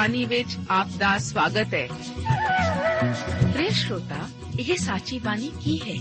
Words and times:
ਬਾਣੀ 0.00 0.24
ਵਿੱਚ 0.24 0.56
ਆਪ 0.70 0.88
ਦਾ 0.98 1.08
ਸਵਾਗਤ 1.18 1.74
ਹੈ 1.74 1.86
ਪ੍ਰਿਯ 3.52 3.70
ਸ਼ਰੋਤਾ 3.70 4.28
ਇਹ 4.58 4.76
ਸਾਚੀ 4.76 5.18
ਬਾਣੀ 5.18 5.50
ਕੀ 5.64 5.76
ਹੈ 5.80 5.96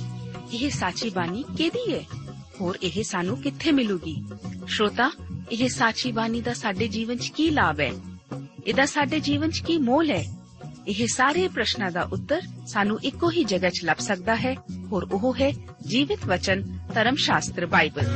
ਇਹ 0.53 0.69
ਸਾਚੀ 0.69 1.09
ਬਾਣੀ 1.09 1.43
ਕਿਹਦੀ 1.57 1.93
ਹੈ 1.93 1.99
ਹੋਰ 2.59 2.77
ਇਹ 2.81 3.01
ਸਾਨੂੰ 3.03 3.35
ਕਿੱਥੇ 3.37 3.71
ਮਿਲੂਗੀ 3.71 4.15
ਸ਼ਰੋਤਾ 4.67 5.09
ਇਹ 5.51 5.67
ਸਾਚੀ 5.69 6.11
ਬਾਣੀ 6.11 6.41
ਦਾ 6.41 6.53
ਸਾਡੇ 6.53 6.87
ਜੀਵਨ 6.87 7.17
'ਚ 7.17 7.31
ਕੀ 7.37 7.49
ਲਾਭ 7.49 7.79
ਹੈ 7.79 7.91
ਇਹਦਾ 8.65 8.85
ਸਾਡੇ 8.85 9.19
ਜੀਵਨ 9.19 9.49
'ਚ 9.49 9.63
ਕੀ 9.67 9.77
ਮੋਲ 9.81 10.11
ਹੈ 10.11 10.23
ਇਹ 10.87 11.05
ਸਾਰੇ 11.07 11.47
ਪ੍ਰਸ਼ਨਾਂ 11.49 11.91
ਦਾ 11.91 12.07
ਉੱਤਰ 12.11 12.47
ਸਾਨੂੰ 12.67 12.99
ਇੱਕੋ 13.03 13.31
ਹੀ 13.31 13.43
ਜਗ੍ਹਾ 13.45 13.69
'ਚ 13.69 13.85
ਲੱਭ 13.85 13.99
ਸਕਦਾ 14.01 14.35
ਹੈ 14.37 14.55
ਹੋਰ 14.91 15.07
ਉਹ 15.11 15.33
ਹੈ 15.41 15.51
ਜੀਵਿਤ 15.87 16.25
ਵਚਨ 16.25 16.63
ਧਰਮ 16.93 17.15
ਸ਼ਾਸਤਰ 17.17 17.65
ਬਾਈਬਲ 17.65 18.15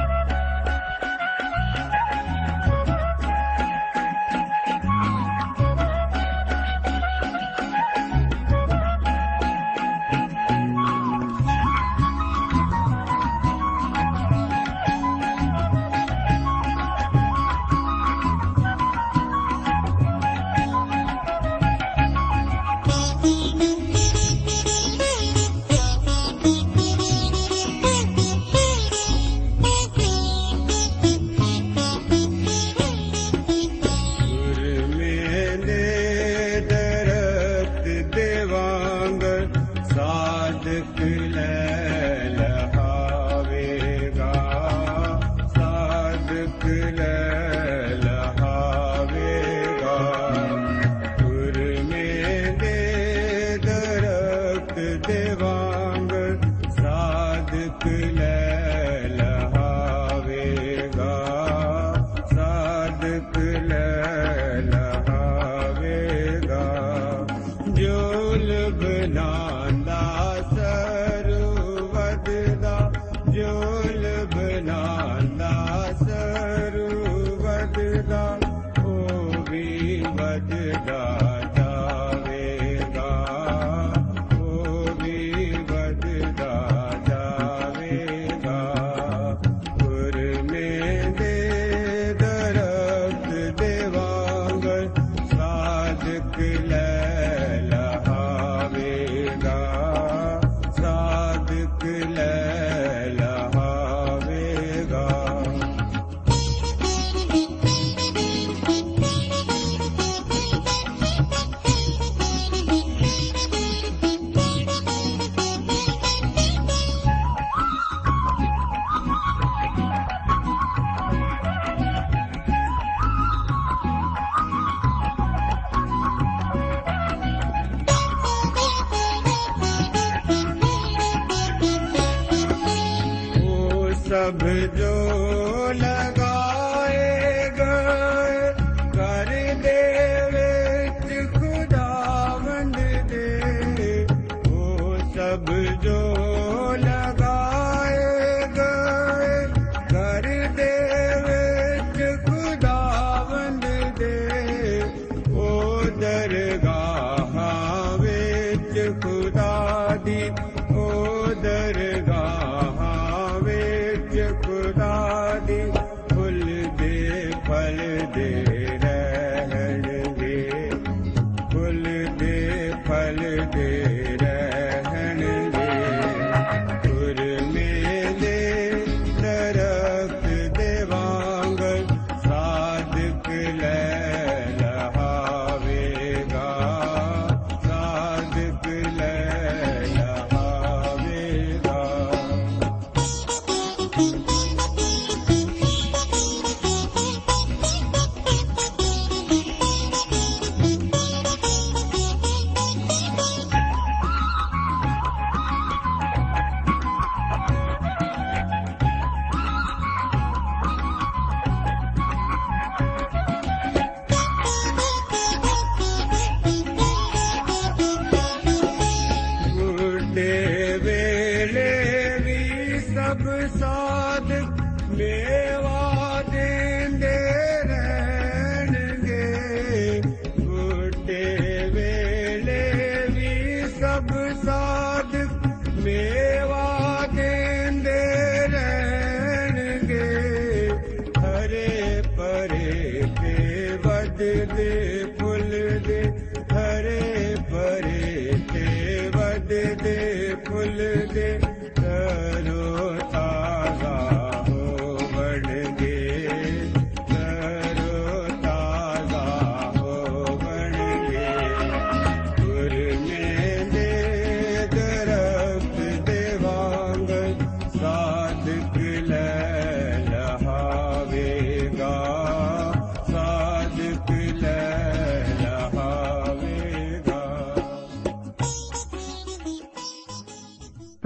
door. 145.81 146.10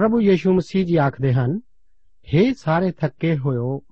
ਪ੍ਰਭੂ 0.06 0.20
ਯੀਸ਼ੂ 0.20 0.52
ਮਸੀਹ 0.52 0.84
ਜੀ 0.86 0.96
ਆਖਦੇ 0.96 1.32
ਹਨ 1.32 1.60
हे 2.26 2.52
ਸਾਰੇ 2.56 2.90
ਥੱਕੇ 2.90 3.36
ਹੋਇਓ 3.36 3.82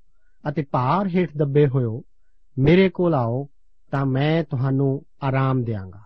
ਅਤੇ 0.45 0.63
ਭਾਰ 0.63 1.09
ਹੇਠ 1.09 1.31
ਦੱਬੇ 1.37 1.67
ਹੋਇਓ, 1.69 2.03
ਮੇਰੇ 2.59 2.89
ਕੋਲ 2.89 3.15
ਆਓ 3.15 3.49
ਤਾਂ 3.91 4.07
ਮੈਂ 4.07 4.45
ਤੁਹਾਨੂੰ 4.45 5.07
ਆਰਾਮ 5.23 5.63
ਦਿਆਂਗਾ। 5.65 6.03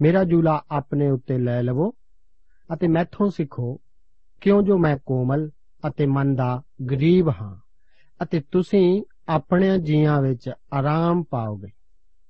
ਮੇਰਾ 0.00 0.24
ਜੂਲਾ 0.24 0.62
ਆਪਣੇ 0.70 1.10
ਉੱਤੇ 1.10 1.38
ਲੈ 1.38 1.62
ਲਵੋ 1.62 1.90
ਅਤੇ 2.72 2.88
ਮੈਥੋਂ 2.88 3.30
ਸਿੱਖੋ, 3.30 3.80
ਕਿਉਂ 4.40 4.62
ਜੋ 4.62 4.78
ਮੈਂ 4.78 4.96
ਕੋਮਲ 5.06 5.50
ਅਤੇ 5.88 6.06
ਮਨ 6.06 6.34
ਦਾ 6.34 6.62
ਗਰੀਬ 6.90 7.28
ਹਾਂ 7.28 7.54
ਅਤੇ 8.22 8.40
ਤੁਸੀਂ 8.52 9.02
ਆਪਣੇ 9.28 9.78
ਜੀਆਂ 9.78 10.22
ਵਿੱਚ 10.22 10.50
ਆਰਾਮ 10.72 11.22
ਪਾਓਗੇ, 11.22 11.70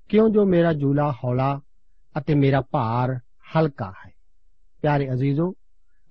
ਕਿਉਂ 0.09 0.29
ਜੋ 0.31 0.47
ਮੇਰਾ 0.47 0.73
ਜੂਲਾ 0.73 1.13
ਹੌਲਾ 1.25 1.61
ਅਤੇ 2.19 2.35
ਮੇਰਾ 2.35 2.61
ਭਾਰ 2.61 3.19
ਹਲਕਾ 3.57 3.93
ਹੈ। 4.07 4.13
ਪਿਆਰੇ 4.83 5.13
ਅਜ਼ੀਜ਼ੋ 5.13 5.55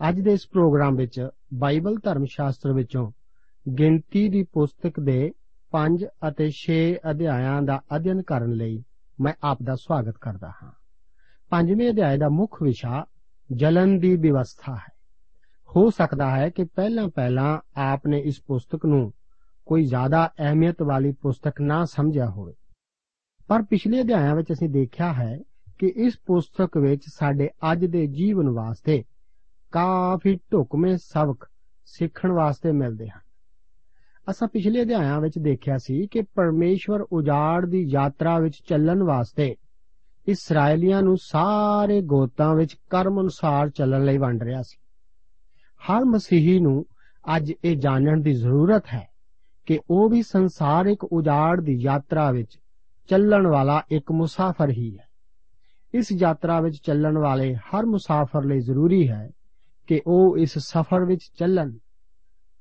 ਅੱਜ 0.10 0.20
ਦੇ 0.20 0.34
ਇਸ 0.34 0.48
ਪ੍ਰੋਗਰਾਮ 0.52 0.96
ਵਿੱਚ 0.96 1.30
ਬਾਈਬਲ 1.54 1.96
ਧਰਮ 2.04 2.26
ਸ਼ਾਸਤਰ 2.26 2.74
ਵਿੱਚੋਂ 2.74 3.12
ਗਿਣਤੀ 3.80 4.30
ਦੀ 4.30 4.44
ਪੁਸਤਕ 4.44 5.00
ਦੇ 5.00 5.32
5 5.72 6.06
ਅਤੇ 6.28 6.52
6 6.52 6.76
ਅਧਿਆਇਆਂ 7.12 7.62
ਦਾ 7.62 7.82
ਅਧਿਐਨ 7.96 8.22
ਕਰਨ 8.22 8.52
ਲਈ 8.52 8.84
ਮੈਂ 9.22 9.34
ਆਪ 9.44 9.58
ਦਾ 9.64 9.76
ਸਵਾਗਤ 9.76 10.18
ਕਰਦਾ 10.22 10.52
ਹਾਂ। 10.64 10.72
ਪੰਜਵੇਂ 11.50 11.90
ਅਧਿਆਇ 11.90 12.18
ਦਾ 12.18 12.30
ਮੁੱਖ 12.30 12.64
ਵਿਸ਼ਾ 12.64 13.06
ਜਲਨ 13.52 14.00
ਦੀ 14.00 14.16
ਵਿਵਸਥਾ 14.16 14.76
ਹੈ। 14.76 14.94
ਹੋ 15.76 15.90
ਸਕਦਾ 15.90 16.36
ਹੈ 16.36 16.50
ਕਿ 16.50 16.64
ਪਹਿਲਾਂ 16.64 17.08
ਪਹਿਲਾਂ 17.08 17.60
ਆਪ 17.76 18.08
ਨੇ 18.08 18.20
ਇਸ 18.20 18.42
ਪੁਸਤਕ 18.48 18.86
ਨੂੰ 18.86 19.14
ਕੋਈ 19.66 19.86
ਜ਼ਿਆਦਾ 19.86 20.32
ਅਹਿਮੀਅਤ 20.40 20.82
ਵਾਲੀ 20.82 21.12
ਪੁਸਤਕ 21.12 21.62
ਨਾ 21.62 21.86
ਸਮਝਿਆ 21.86 22.30
ਹੋਵੇ। 22.30 22.54
ਪਰ 23.48 23.62
ਪਿਛਲੇ 23.62 24.02
ਅਧਿਆਇਆਂ 24.02 24.36
ਵਿੱਚ 24.36 24.52
ਅਸੀਂ 24.52 24.70
ਦੇਖਿਆ 24.70 25.14
ਹੈ 25.14 25.40
ਕਿ 25.78 25.88
ਇਸ 25.96 26.14
ਪੁਸਤਕ 26.26 26.78
ਵਿੱਚ 26.78 27.04
ਸਾਡੇ 27.14 27.50
ਅੱਜ 27.72 27.86
ਦੇ 27.86 28.08
ਜੀਵਨ 28.08 28.50
ਵਾਸਤੇ 28.50 29.04
ਕਾਫੀ 29.72 30.40
ਢੁਕਵੇਂ 30.52 30.98
ਸਬਕ 30.98 31.50
ਸਿੱਖਣ 31.86 32.32
ਵਾਸਤੇ 32.32 32.72
ਮਿਲਦੇ 32.72 33.08
ਹਨ। 33.10 33.20
ਅਸਾਂ 34.30 34.48
ਪਿਛਲੇ 34.48 34.82
ਅਧਿਆਇਆਂ 34.82 35.22
ਵਿੱਚ 35.22 35.40
ਦੇਖਿਆ 35.40 35.78
ਸੀ 35.78 36.08
ਕਿ 36.08 36.22
ਪਰਮੇਸ਼ਵਰ 36.22 37.02
ਉਜਾੜ 37.02 37.66
ਦੀ 37.66 37.84
ਯਾਤਰਾ 37.90 38.40
ਵਿੱਚ 38.40 38.56
ਚੱਲਣ 38.70 39.04
ਵਾਸਤੇ 39.04 39.56
ਇਸرائیਲੀਆਂ 40.28 41.02
ਨੂੰ 41.02 41.18
ਸਾਰੇ 41.18 42.02
ਗੋਤਾਂ 42.02 42.56
ਵਿੱਚ 42.56 42.78
ਕਰਮ 42.90 43.22
ਅਨੁਸਾਰ 43.22 43.70
ਚੱਲਣ 43.70 44.06
ਲਈ 44.06 44.18
ਵੰਡ 44.18 44.44
ਰਿਹਾ 44.44 44.62
ਸੀ। 44.62 44.78
ਹਰ 45.78 46.06
ਮਸੀਹੀ 46.06 46.60
ਨੂੰ 46.60 46.86
ਅੱਜ 47.36 47.54
ਇਹ 47.64 47.78
ਜਾਣਨ 47.78 48.22
ਦੀ 48.22 48.34
ਜ਼ਰੂਰਤ 48.34 48.84
ਹੈ 48.94 49.10
ਕਿ 49.66 49.80
ਉਹ 49.90 50.10
ਵੀ 50.10 50.22
ਸੰਸਾਰਿਕ 50.22 51.04
ਉਜਾੜ 51.04 51.62
ਦੀ 51.62 51.74
ਯਾਤਰਾ 51.74 52.32
ਵਿੱਚ 52.32 52.60
ਚੱਲਣ 53.08 53.48
ਵਾਲਾ 53.48 53.84
ਇੱਕ 53.92 54.12
ਮੁਸਾਫਰ 54.12 54.70
ਹੀ 54.70 54.98
ਹੈ। 54.98 55.08
ਇਸ 55.94 56.08
ਯਾਤਰਾ 56.12 56.62
ਵਿੱਚ 56.62 56.76
ਚੱਲਣ 56.76 57.18
ਵਾਲੇ 57.18 57.56
ਹਰ 57.56 57.86
ਮੁਸਾਫਰ 57.86 58.44
ਲਈ 58.44 58.60
ਜ਼ਰੂਰੀ 58.60 59.10
ਹੈ 59.10 59.30
ਕਿ 59.88 60.02
ਉਹ 60.08 60.38
ਇਸ 60.38 60.58
ਸਫ਼ਰ 60.58 61.06
ਵਿੱਚ 61.06 61.32
ਚੱਲਣ, 61.40 61.78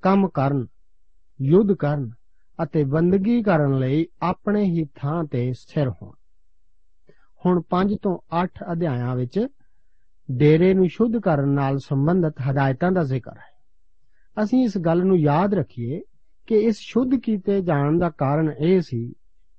ਕੰਮ 0.02 0.28
ਕਰਨ, 0.28 0.67
ਯੁੱਧ 1.43 1.73
ਕਰਨ 1.73 2.11
ਅਤੇ 2.62 2.84
ਬੰਦਗੀ 2.84 3.43
ਕਰਨ 3.43 3.78
ਲਈ 3.78 4.06
ਆਪਣੇ 4.23 4.64
ਹੀ 4.64 4.87
ਥਾਂ 4.94 5.25
ਤੇ 5.25 5.52
ਸਥਿਰ 5.52 5.88
ਹੋਣ। 5.88 6.12
ਹੁਣ 7.46 7.62
5 7.70 7.96
ਤੋਂ 8.02 8.19
8 8.44 8.49
ਅਧਿਆਇਆਂ 8.73 9.17
ਵਿੱਚ 9.17 9.46
ਡੇਰੇ 10.31 10.75
ਨੂੰ 10.75 10.88
ਸ਼ੁੱਧ 10.88 11.19
ਕਰਨ 11.19 11.49
ਨਾਲ 11.49 11.78
ਸੰਬੰਧਿਤ 11.78 12.34
ਹਦਾਇਤਾਂ 12.50 12.93
ਦਾ 12.93 13.02
ਜ਼ਿਕਰ 13.02 13.37
ਹੈ। 13.37 13.56
ਅਸੀਂ 14.43 14.64
ਇਸ 14.64 14.78
ਗੱਲ 14.78 15.05
ਨੂੰ 15.05 15.19
ਯਾਦ 15.19 15.55
ਰੱਖੀਏ 15.55 16.00
ਕਿ 16.46 16.55
ਇਸ 16.55 16.76
ਸ਼ੁੱਧ 16.78 17.14
ਕੀਤੇ 17.14 17.62
ਜਾਣ 17.62 17.99
ਦਾ 17.99 18.11
ਕਾਰਨ 18.11 18.52
ਇਹ 18.58 18.81
ਸੀ 18.81 19.12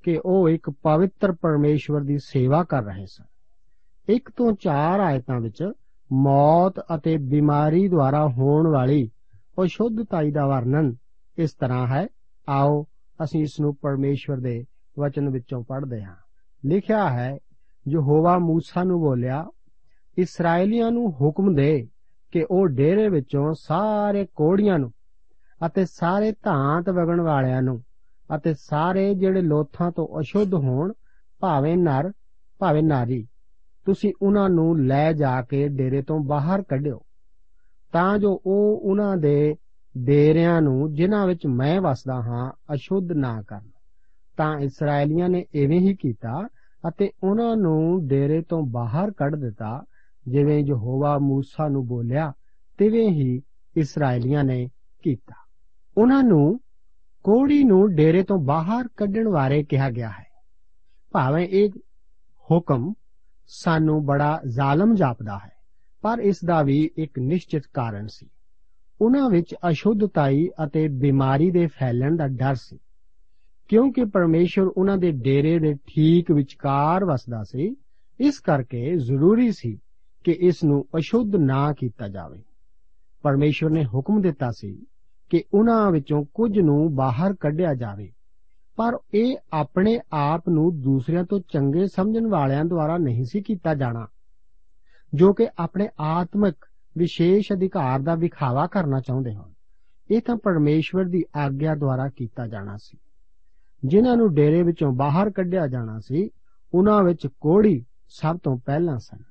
ਕਿ 0.04 0.20
ਉਹ 0.26 0.50
ਇੱਕ 0.50 0.70
ਪਵਿੱਤਰ 0.70 1.32
ਪਰਮੇਸ਼ਵਰ 1.32 2.02
ਦੀ 2.02 2.18
ਸੇਵਾ 2.18 2.64
ਕਰ 2.64 2.84
ਰਹੇ 2.84 3.06
ਸਨ। 3.06 3.26
ਇੱਕ 4.08 4.30
ਤੋਂ 4.30 4.54
4 4.54 5.00
ਆਇਤਾਂ 5.00 5.40
ਵਿੱਚ 5.40 5.64
ਮੌਤ 6.14 6.74
ਅਤੇ 6.96 7.18
ਬਿਮਾਰੀ 7.18 7.88
ਦੁਆਰਾ 7.88 8.28
ਹੋਣ 8.28 8.68
ਵਾਲੀ 8.68 9.10
ਅਸ਼ੁੱਧਤਾਈ 9.64 10.32
ਦਾ 10.32 10.48
ਵਰਣਨ 10.48 10.96
ਇਸ 11.38 11.54
ਤਰ੍ਹਾਂ 11.54 11.88
ਹੈ। 11.88 12.08
ਆਓ 12.50 12.86
ਅਸੀਂ 13.24 13.42
ਇਸ 13.42 13.60
ਨੂੰ 13.60 13.76
ਪਰਮੇਸ਼ਵਰ 13.76 14.38
ਦੇ 14.38 14.66
ਵਚਨ 15.00 15.30
ਵਿੱਚੋਂ 15.30 15.64
ਪੜ੍ਹਦੇ 15.64 16.04
ਹਾਂ। 16.04 16.16
ਲਿਖਿਆ 16.66 17.10
ਹੈ, 17.10 17.38
ਯਹੋਵਾ 17.88 18.38
موسی 18.38 18.86
ਨੂੰ 18.86 19.00
ਬੋਲਿਆ 19.00 19.46
ਇਸرائیਲੀਆਂ 20.18 20.92
ਨੂੰ 20.92 21.12
ਹੁਕਮ 21.12 21.56
ਦੇ 21.56 21.88
ਕਿ 22.32 22.46
ਉਹ 22.52 22.68
ਡੇਰੇ 22.68 23.10
ਵਿੱਚੋਂ 23.10 23.54
ਸਾਰੇ 23.60 24.28
ਕੋੜੀਆਂ 24.36 24.80
ਨੂੰ 24.80 24.92
ਅਤੇ 25.66 25.86
ਸਾਰੇ 25.86 26.32
ਧਾਂਤ 26.32 26.90
ਵਗਣ 26.90 27.22
ਵਾਲਿਆਂ 27.22 27.62
ਨੂੰ 27.62 27.84
ਅਤੇ 28.36 28.54
ਸਾਰੇ 28.54 29.14
ਜਿਹੜੇ 29.14 29.42
ਲੋਥਾਂ 29.42 29.92
ਤੋਂ 29.92 30.20
ਅਸ਼ੁੱਧ 30.20 30.54
ਹੋਣ, 30.54 30.94
ਭਾਵੇਂ 31.40 31.78
ਨਰ, 31.78 32.12
ਭਾਵੇਂ 32.60 32.84
ਨਾਰੀ 32.84 33.28
ਤੁਸੀਂ 33.88 34.14
ਉਹਨਾਂ 34.22 34.50
ਨੂੰ 34.50 34.86
ਲੈ 34.86 35.14
ਜਾ 35.14 35.42
ਕੇ 35.42 35.68
ਡੇਰੇ 35.68 36.02
ਤੋਂ 36.02 36.20
ਬਾਹਰ 36.20 36.62
ਕੱਢਿਓ। 36.62 37.02
ਤਾਂ 37.92 38.18
ਜੋ 38.18 38.42
ਉਹ 38.46 38.82
ਉਹਨਾਂ 38.84 39.18
ਦੇ 39.18 39.56
ਡੇਰਿਆਂ 39.98 40.62
ਨੂੰ, 40.62 40.94
ਜਿਨ੍ਹਾਂ 40.94 41.28
ਵਿੱਚ 41.28 41.46
ਮੈਂ 41.46 41.82
ਵਸਦਾ 41.82 42.14
ਹਾਂ, 42.14 42.52
ਅਸ਼ੁੱਧ 42.74 43.12
ਨਾ 43.12 43.42
ਕਰਨ। 43.42 43.72
ਤਾਂ 44.38 44.60
ਇਸرائیਲੀਆਂ 44.60 45.30
ਨੇ 45.30 45.46
ਐਵੇਂ 45.56 45.80
ਹੀ 45.80 45.96
ਕੀਤਾ 45.96 46.48
ਅਤੇ 46.88 47.12
ਉਹਨਾਂ 47.24 47.58
ਨੂੰ 47.58 48.08
ਡੇਰੇ 48.08 48.42
ਤੋਂ 48.42 48.64
ਬਾਹਰ 48.64 49.12
ਕੱਢ 49.12 49.36
ਦਿੱਤਾ, 49.36 49.84
ਜਿਵੇਂ 50.28 50.60
ਯਹੋਵਾ 50.60 51.18
موسی 51.18 51.70
ਨੂੰ 51.70 51.88
ਬੋਲਿਆ, 51.88 52.34
ਤਿਵੇਂ 52.78 53.10
ਹੀ 53.10 53.42
ਇਸرائیਲੀਆਂ 53.78 54.44
ਨੇ 54.44 54.70
ਕੀਤਾ। 55.04 55.34
ਉਹਨਾਂ 55.98 56.24
ਨੂੰ 56.24 56.60
ਕੋੜੀ 57.24 57.64
ਨੂੰ 57.64 57.96
ਡੇਰੇ 57.96 58.24
ਤੋਂ 58.24 58.38
ਬਾਹਰ 58.38 58.88
ਕੱਢਣ 58.98 59.30
ਬਾਰੇ 59.30 59.64
ਕਿਹਾ 59.64 59.90
ਗਿਆ 59.90 60.10
ਹੈ। 60.10 60.26
ਭਾਵੇਂ 61.12 61.48
ਇਹ 61.48 61.70
ਹੁਕਮ 62.52 62.94
ਸਾਨੂੰ 63.50 64.06
ਬੜਾ 64.06 64.40
ਜ਼ਾਲਮ 64.48 64.94
ਜਾਪਦਾ 64.96 65.38
ਹੈ, 65.38 65.52
ਪਰ 66.04 66.20
ਇਸ 66.20 66.44
ਦਾ 66.46 66.62
ਵੀ 66.64 66.90
ਇੱਕ 66.98 67.20
ਨਿਸ਼ਚਿਤ 67.20 67.64
ਕਾਰਨ 67.74 68.08
ਸੀ। 68.08 68.28
ਉਹਨਾਂ 69.02 69.30
ਵਿੱਚ 69.30 69.54
ਅਸ਼ੁੱਧਤਾਈ 69.70 70.48
ਅਤੇ 70.66 70.88
ਬਿਮਾਰੀ 70.88 71.50
ਦੇ 71.52 71.66
ਫੈਲਣ 71.68 72.16
ਦਾ 72.16 72.28
ਡਰ 72.28 72.56
ਸੀ, 72.56 72.78
ਕਿਉਂਕਿ 73.70 74.06
ਪਰਮੇਸ਼ਰ 74.06 74.64
ਉਹਨਾਂ 74.68 74.98
ਦੇ 74.98 75.12
ਡੇਰੇ 75.12 75.58
ਦੇ 75.60 75.74
ਠੀਕ 75.88 76.32
ਵਿਚਕਾਰ 76.32 77.06
ਵਸਦਾ 77.06 77.44
ਸੀ, 77.44 77.76
ਇਸ 78.20 78.40
ਕਰਕੇ 78.40 78.96
ਜ਼ਰੂਰੀ 78.98 79.52
ਸੀ 79.52 79.78
ਕਿ 80.26 80.32
ਇਸ 80.42 80.64
ਨੂੰ 80.64 80.84
ਅਸ਼ੁੱਧ 80.98 81.36
ਨਾ 81.36 81.72
ਕੀਤਾ 81.74 82.08
ਜਾਵੇ। 82.08 82.42
ਪਰਮੇਸ਼ਰ 83.24 83.70
ਨੇ 83.70 83.86
ਹੁਕਮ 83.86 84.22
ਦਿੱਤਾ 84.22 84.52
ਸੀ 84.52 84.86
ਕਿ 85.32 85.44
ਉਹਨਾਂ 85.54 85.92
ਵਿੱਚੋਂ 85.92 86.24
ਕੁਝ 86.34 86.60
ਨੂੰ 86.60 86.96
ਬਾਹਰ 86.96 87.34
ਕੱਢਿਆ 87.34 87.74
ਜਾਵੇ। 87.74 88.12
ਪਰ 88.78 88.98
ਇਹ 89.14 89.38
ਆਪਣੇ 89.54 90.00
ਆਪ 90.14 90.50
ਨੂੰ 90.50 90.82
ਦੂਸਰਿਆਂ 90.82 91.24
ਤੋਂ 91.24 91.40
ਚੰਗੇ 91.54 91.88
ਸਮਝਣ 91.88 92.28
ਵਾਲਿਆਂ 92.28 92.66
ਦੁਆਰਾ 92.66 92.98
ਨਹੀਂ 92.98 93.24
ਸੀ 93.26 93.42
ਕੀਤਾ 93.42 93.74
ਜਾਣਾ, 93.74 94.08
ਜੋ 95.14 95.34
ਕਿ 95.34 95.48
ਆਪਣੇ 95.60 95.90
ਆਤਮਿਕ 96.00 96.66
ਵਿਸ਼ੇਸ਼ 96.98 97.52
ਅਧਿਕਾਰ 97.54 98.00
ਦਾ 98.00 98.16
ਵਿਖਾਵਾ 98.16 98.68
ਕਰਨਾ 98.68 99.00
ਚਾਹੁੰਦੇ 99.00 99.34
ਹਨ 99.34 99.54
ਇਹ 100.10 100.22
ਤਾਂ 100.22 100.36
ਪਰਮੇਸ਼ਵਰ 100.36 101.06
ਦੀ 101.06 101.24
ਆਗਿਆ 101.36 101.76
ਦੁਆਰਾ 101.76 102.10
ਕੀਤਾ 102.10 102.48
ਜਾਣਾ 102.48 102.78
ਸੀ। 102.78 102.98
ਜਿਨ੍ਹਾਂ 103.86 104.16
ਨੂੰ 104.18 104.34
ਡੇਰੇ 104.34 104.64
ਵਿੱਚੋਂ 104.64 104.92
ਬਾਹਰ 104.92 105.30
ਕੱਢਿਆ 105.30 105.68
ਜਾਣਾ 105.68 106.00
ਸੀ, 106.00 106.30
ਉਹਨਾਂ 106.74 107.04
ਵਿੱਚ 107.04 107.28
ਕੋੜੀ 107.28 107.86
ਸਭ 108.10 108.38
ਤੋਂ 108.38 108.58
ਪਹਿਲਾਂ 108.66 108.98
ਸਨ। 108.98 109.24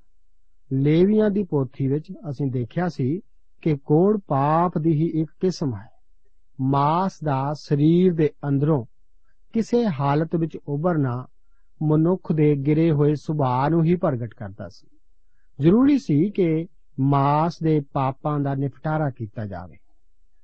ਲੇਵੀਆਂ 0.72 1.30
ਦੀ 1.30 1.44
ਪੋਥੀ 1.44 1.86
ਵਿੱਚ 1.88 2.12
ਅਸੀਂ 2.30 2.50
ਦੇਖਿਆ 2.50 2.88
ਸੀ 2.88 3.20
ਕਿ 3.62 3.76
ਕੋੜ 3.76 4.20
ਪਾਪ 4.28 4.78
ਦੀ 4.78 4.92
ਹੀ 4.92 5.20
ਇੱਕ 5.20 5.30
ਕਿਸਮ 5.40 5.74
ਹੈ। 5.74 5.88
ਮਾਸ 6.60 7.12
ਦਾ 7.24 7.52
ਸਰੀਰ 7.52 8.14
ਦੇ 8.14 8.30
ਅੰਦਰੋਂ 8.48 8.84
ਕਿਸੇ 9.56 9.86
ਹਾਲਤ 9.86 10.36
ਵਿੱਚ 10.36 10.58
ਉਭਰਨਾ 10.68 11.26
ਮਨੁੱਖ 11.82 12.32
ਦੇ 12.32 12.56
ਗਿਰੇ 12.56 12.90
ਹੋਏ 12.90 13.14
ਸੁਭਾਅ 13.14 13.68
ਨੂੰ 13.70 13.84
ਹੀ 13.84 13.96
ਪ੍ਰਗਟ 13.96 14.34
ਕਰਦਾ 14.34 14.68
ਸੀ। 14.68 14.86
ਜ਼ਰੂਰੀ 15.60 15.98
ਸੀ 15.98 16.30
ਕਿ 16.30 16.66
ਮਾਸ 17.00 17.58
ਦੇ 17.62 17.80
ਪਾਪਾਂ 17.92 18.40
ਦਾ 18.40 18.54
ਨਿਪਟਾਰਾ 18.54 19.10
ਕੀਤਾ 19.10 19.46
ਜਾਵੇ। 19.46 19.76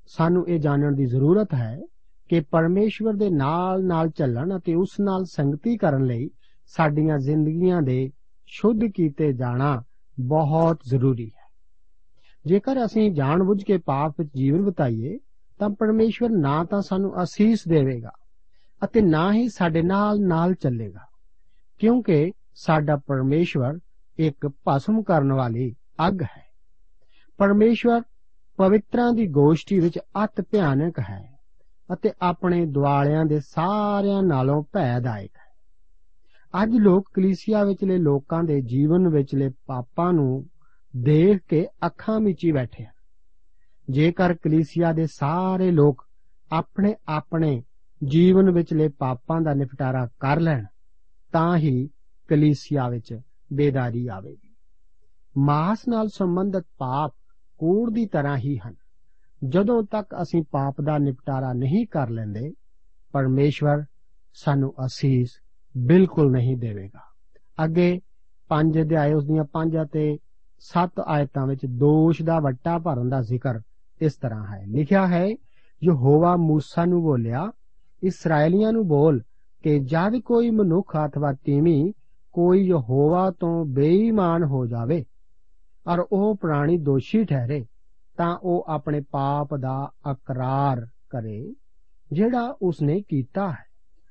ਸਾਨੂੰ 0.06 0.48
ਇਹ 0.48 0.60
ਜਾਣਨ 0.60 0.94
ਦੀ 0.94 1.04
ਜ਼ਰੂਰਤ 1.04 1.54
ਹੈ 1.54 1.80
ਕਿ 2.28 2.40
ਪਰਮੇਸ਼ਵਰ 2.40 3.12
ਦੇ 3.12 3.30
ਨਾਲ 3.30 3.84
ਨਾਲ 3.84 4.10
ਚੱਲਣ 4.10 4.56
ਅਤੇ 4.56 4.74
ਉਸ 4.74 4.96
ਨਾਲ 5.00 5.24
ਸੰਗਤੀ 5.24 5.76
ਕਰਨ 5.76 6.04
ਲਈ 6.04 6.30
ਸਾਡੀਆਂ 6.66 7.18
ਜ਼ਿੰਦਗੀਆਂ 7.18 7.82
ਦੇ 7.82 8.10
ਸ਼ੁੱਧ 8.46 8.80
ਕੀਤੇ 8.94 9.32
ਜਾਣਾ 9.32 9.82
ਬਹੁਤ 10.20 10.78
ਜ਼ਰੂਰੀ 10.88 11.26
ਹੈ। 11.26 11.50
ਜੇਕਰ 12.46 12.84
ਅਸੀਂ 12.84 13.12
ਜਾਣਬੁੱਝ 13.12 13.62
ਕੇ 13.62 13.78
ਪਾਪ 13.78 14.14
ਵਿੱਚ 14.18 14.30
ਜੀਵਨ 14.36 14.62
ਬਿਤਾਈਏ, 14.62 15.18
ਤਾਂ 15.58 15.70
ਪਰਮੇਸ਼ਵਰ 15.70 16.30
ਨਾ 16.30 16.64
ਤਾਂ 16.64 16.82
ਸਾਨੂੰ 16.82 17.22
ਅਸੀਸ 17.22 17.68
ਦੇਵੇਗਾ 17.68 18.10
ਅਤੇ 18.84 19.00
ਨਾ 19.00 19.32
ਹੀ 19.32 19.48
ਸਾਡੇ 19.48 19.82
ਨਾਲ 19.82 20.20
ਨਾਲ 20.20 20.54
ਚੱਲੇਗਾ। 20.54 21.06
ਕਿਉਂਕਿ 21.78 22.32
ਸਾਡਾ 22.54 22.96
ਪਰਮੇਸ਼ਵਰ 22.96 23.78
ਇੱਕ 24.18 24.50
ਭਸਮ 24.68 25.02
ਕਰਨ 25.02 25.32
ਵਾਲੀ 25.32 25.74
ਅੱਗ 26.08 26.22
ਹੈ। 26.22 26.42
ਪਰਮੇਸ਼ਵਰ 27.38 28.02
ਪਵਿੱਤਰਾਂ 28.56 29.12
ਦੀ 29.12 29.26
ਗੋਸ਼ਟੀ 29.26 29.80
ਵਿੱਚ 29.80 29.98
ਅਤ 30.24 30.40
ਭਿਆਨਕ 30.40 30.98
ਹੈ 30.98 31.38
ਅਤੇ 31.92 32.12
ਆਪਣੇ 32.22 32.66
ਦੁਆਲਿਆਂ 32.66 33.24
ਦੇ 33.24 33.40
ਸਾਰਿਆਂ 33.40 34.22
ਨਾਲੋਂ 34.22 34.64
ਭੈਦਾਇਕ 34.72 35.30
ਹੈ। 35.36 35.52
ਅੱਜ 36.62 36.70
ਲੋਕ 36.70 37.10
ਕਲੀਸਿਆ 37.14 37.64
ਵਿਚਲੇ 37.64 37.98
ਲੋਕਾਂ 37.98 38.44
ਦੇ 38.44 38.60
ਜੀਵਨ 38.60 39.08
ਵਿਚਲੇ 39.08 39.50
ਪਾਪਾਂ 39.66 40.12
ਨੂੰ 40.12 40.50
ਦੇਖ 40.96 41.38
ਕੇ 41.48 41.66
ਅੱਖਾਂ 41.86 42.20
ਮੀਚੀ 42.20 42.52
ਬੈਠੇ 42.52 42.84
ਹਨ। 42.84 42.92
ਜੇਕਰ 43.90 44.34
ਕਲੀਸਿਆ 44.34 44.92
ਦੇ 44.92 45.06
ਸਾਰੇ 45.06 45.70
ਲੋਕ 45.70 46.08
ਆਪਣੇ 46.52 46.94
ਆਪਣੇ 47.08 47.62
ਜੀਵਨ 48.08 48.50
ਵਿਚਲੇ 48.50 48.88
ਪਾਪਾਂ 48.88 49.40
ਦਾ 49.40 49.54
ਨਿਪਟਾਰਾ 49.54 50.06
ਕਰ 50.06 50.40
ਲੈਣ, 50.40 50.64
ਤਾਂ 51.32 51.56
ਹੀ 51.56 51.90
ਕਲੀਸਿਆ 52.28 52.88
ਵਿੱਚ 52.88 53.20
ਬੇਦਾਰੀ 53.52 54.06
ਆਵੇਗੀ। 54.06 54.54
ਮਾਸ 55.38 55.88
ਨਾਲ 55.88 56.08
ਸੰਬੰਧਿਤ 56.08 56.64
ਪਾਪ 56.78 57.14
ਕੂੜ 57.58 57.90
ਦੀ 57.92 58.06
ਤਰ੍ਹਾਂ 58.06 58.36
ਹੀ 58.36 58.58
ਹਨ। 58.58 58.74
ਜਦੋਂ 59.48 59.82
ਤੱਕ 59.82 60.06
ਅਸੀਂ 60.22 60.42
ਪਾਪ 60.50 60.80
ਦਾ 60.80 60.98
ਨਿਪਟਾਰਾ 60.98 61.52
ਨਹੀਂ 61.52 61.86
ਕਰ 61.86 62.10
ਲੈਂਦੇ, 62.10 62.52
ਪਰਮੇਸ਼ਵਰ 63.12 63.84
ਸਾਨੂੰ 64.34 64.74
ਅਸੀਸ 64.86 65.30
ਬਿਲਕੁਲ 65.76 66.32
ਨਹੀਂ 66.32 66.56
ਦੇਵੇਗਾ। 66.56 67.00
ਅੱਗੇ 67.64 68.00
ਪੰਜ 68.48 68.80
ਅਧਿਆਏ 68.80 69.12
ਉਸ 69.12 69.26
ਦੀਆਂ 69.26 69.44
5 69.44 69.82
ਅਤੇ 69.82 70.18
7 70.58 70.90
ਆਇਤਾਂ 71.06 71.46
ਵਿੱਚ 71.46 71.66
ਦੋਸ਼ 71.66 72.22
ਦਾ 72.22 72.40
ਵੱਟਾ 72.40 72.78
ਭਰਨ 72.78 73.08
ਦਾ 73.08 73.20
ਜ਼ਿਕਰ 73.20 73.60
ਇਸ 74.00 74.14
ਤਰ੍ਹਾਂ 74.14 74.46
ਹੈ। 74.46 74.66
ਲਿਖਿਆ 74.66 75.06
ਹੈ, 75.08 75.26
ਯਹੋਵਾ 75.84 76.36
ਮੂਸਾ 76.36 76.84
ਨੂੰ 76.84 77.02
ਬੋਲਿਆ 77.02 77.52
ਇਸرائیਲੀਆਂ 78.02 78.72
ਨੂੰ 78.72 78.86
ਬੋਲ 78.88 79.20
ਕਿ 79.64 79.78
ਜਦ 79.78 80.20
ਕੋਈ 80.20 80.50
ਮਨੁੱਖ 80.50 80.96
ਅਥਵਾ 81.06 81.32
ਤੀਵੀਂ 81.32 81.92
ਕੋਈ 82.34 82.66
ਯਹੋਵਾ 82.66 83.30
ਤੋਂ 83.30 83.64
ਬੇਈਮਾਨ 83.64 84.44
ਹੋ 84.44 84.66
ਜਾਵੇ 84.66 85.04
ਔਰ 85.86 86.06
ਉਹ 86.12 86.36
ਪ੍ਰਾਣੀ 86.36 86.76
ਦੋਸ਼ੀ 86.78 87.24
ਠਹਿਰੇ, 87.24 87.64
ਤਾਂ 88.18 88.38
ਉਹ 88.42 88.64
ਆਪਣੇ 88.68 89.00
ਪਾਪ 89.00 89.54
ਦਾ 89.54 89.90
ਅਕਰਾਰ 90.12 90.86
ਕਰੇ, 91.10 91.54
ਜਿਹੜਾ 92.12 92.56
ਉਸਨੇ 92.62 93.00
ਕੀਤਾ 93.08 93.50
ਹੈ 93.50 93.64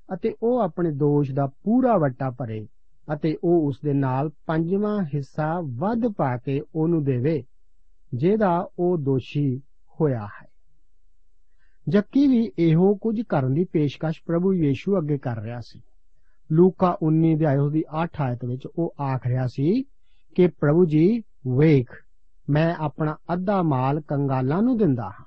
ਅਤੇ 0.10 0.36
ਉਹ 0.44 0.60
ਆਪਣੇ 0.60 0.92
ਦੋਸ਼ 0.92 1.32
ਦਾ 1.32 1.48
ਪੂਰਾ 1.48 1.98
ਵੱਟਾ 1.98 2.30
ਭਰੇ 2.30 2.68
ਅਤੇ 3.14 3.38
ਉਹ 3.44 3.68
ਉਸ 3.68 3.80
ਦੇ 3.84 3.94
ਨਾਲ 3.94 4.30
ਪੰਜਵਾਂ 4.46 5.04
ਹਿੱਸਾ 5.16 5.62
ਵੱਧ 5.78 6.08
ਪਾ 6.18 6.38
ਕੇ 6.38 6.62
ਉਹਨੂੰ 6.76 7.04
ਦੇਵੇ, 7.04 7.44
ਜਿਹਦਾ 8.14 8.70
ਉਹ 8.80 8.98
ਦੋਸ਼ੀ 8.98 9.62
ਹੋਇਆ 10.02 10.26
ਹੈ। 10.26 10.51
ਜੱਕੀ 11.92 12.28
ਵੀ 12.28 12.52
ਇਹੋ 12.60 12.96
ਕੁਝ 12.96 13.22
ਕਰਨ 13.22 13.54
ਦੀ 13.54 13.64
ਪੇਸ਼ਕਸ਼ 13.64 14.22
ਪ੍ਰਭੂ 14.26 14.54
ਯੀਸ਼ੂ 14.54 14.98
ਅੱਗੇ 14.98 15.18
ਕਰ 15.18 15.42
ਰਿਹਾ 15.42 15.60
ਸੀ। 15.60 15.82
ਲੂਕਾ 16.52 16.98
19 17.04 17.36
ਦੇ 17.36 17.46
ਆਇਓ 17.46 17.70
ਦੀ 17.70 17.84
8 18.04 18.08
ਆਇਤ 18.22 18.46
ਵਿੱਚ 18.46 18.68
ਉਹ 18.76 18.96
ਆਖ 19.02 19.28
ਰਿਹਾ 19.28 19.48
ਸੀ 19.48 19.84
ਕਿ 20.36 20.48
ਪ੍ਰਭੂ 20.48 20.86
ਜੀ, 20.86 21.24
ਵੇਖ, 21.58 21.90
ਮੈਂ 22.50 22.76
ਆਪਣਾ 22.76 23.18
ਅੱਧਾ 23.34 23.62
ਮਾਲ 23.62 24.02
ਕੰਗਾਲਾਂ 24.02 24.62
ਨੂੰ 24.62 24.78
ਦਿੰਦਾ 24.78 25.04
ਹਾਂ। 25.04 25.26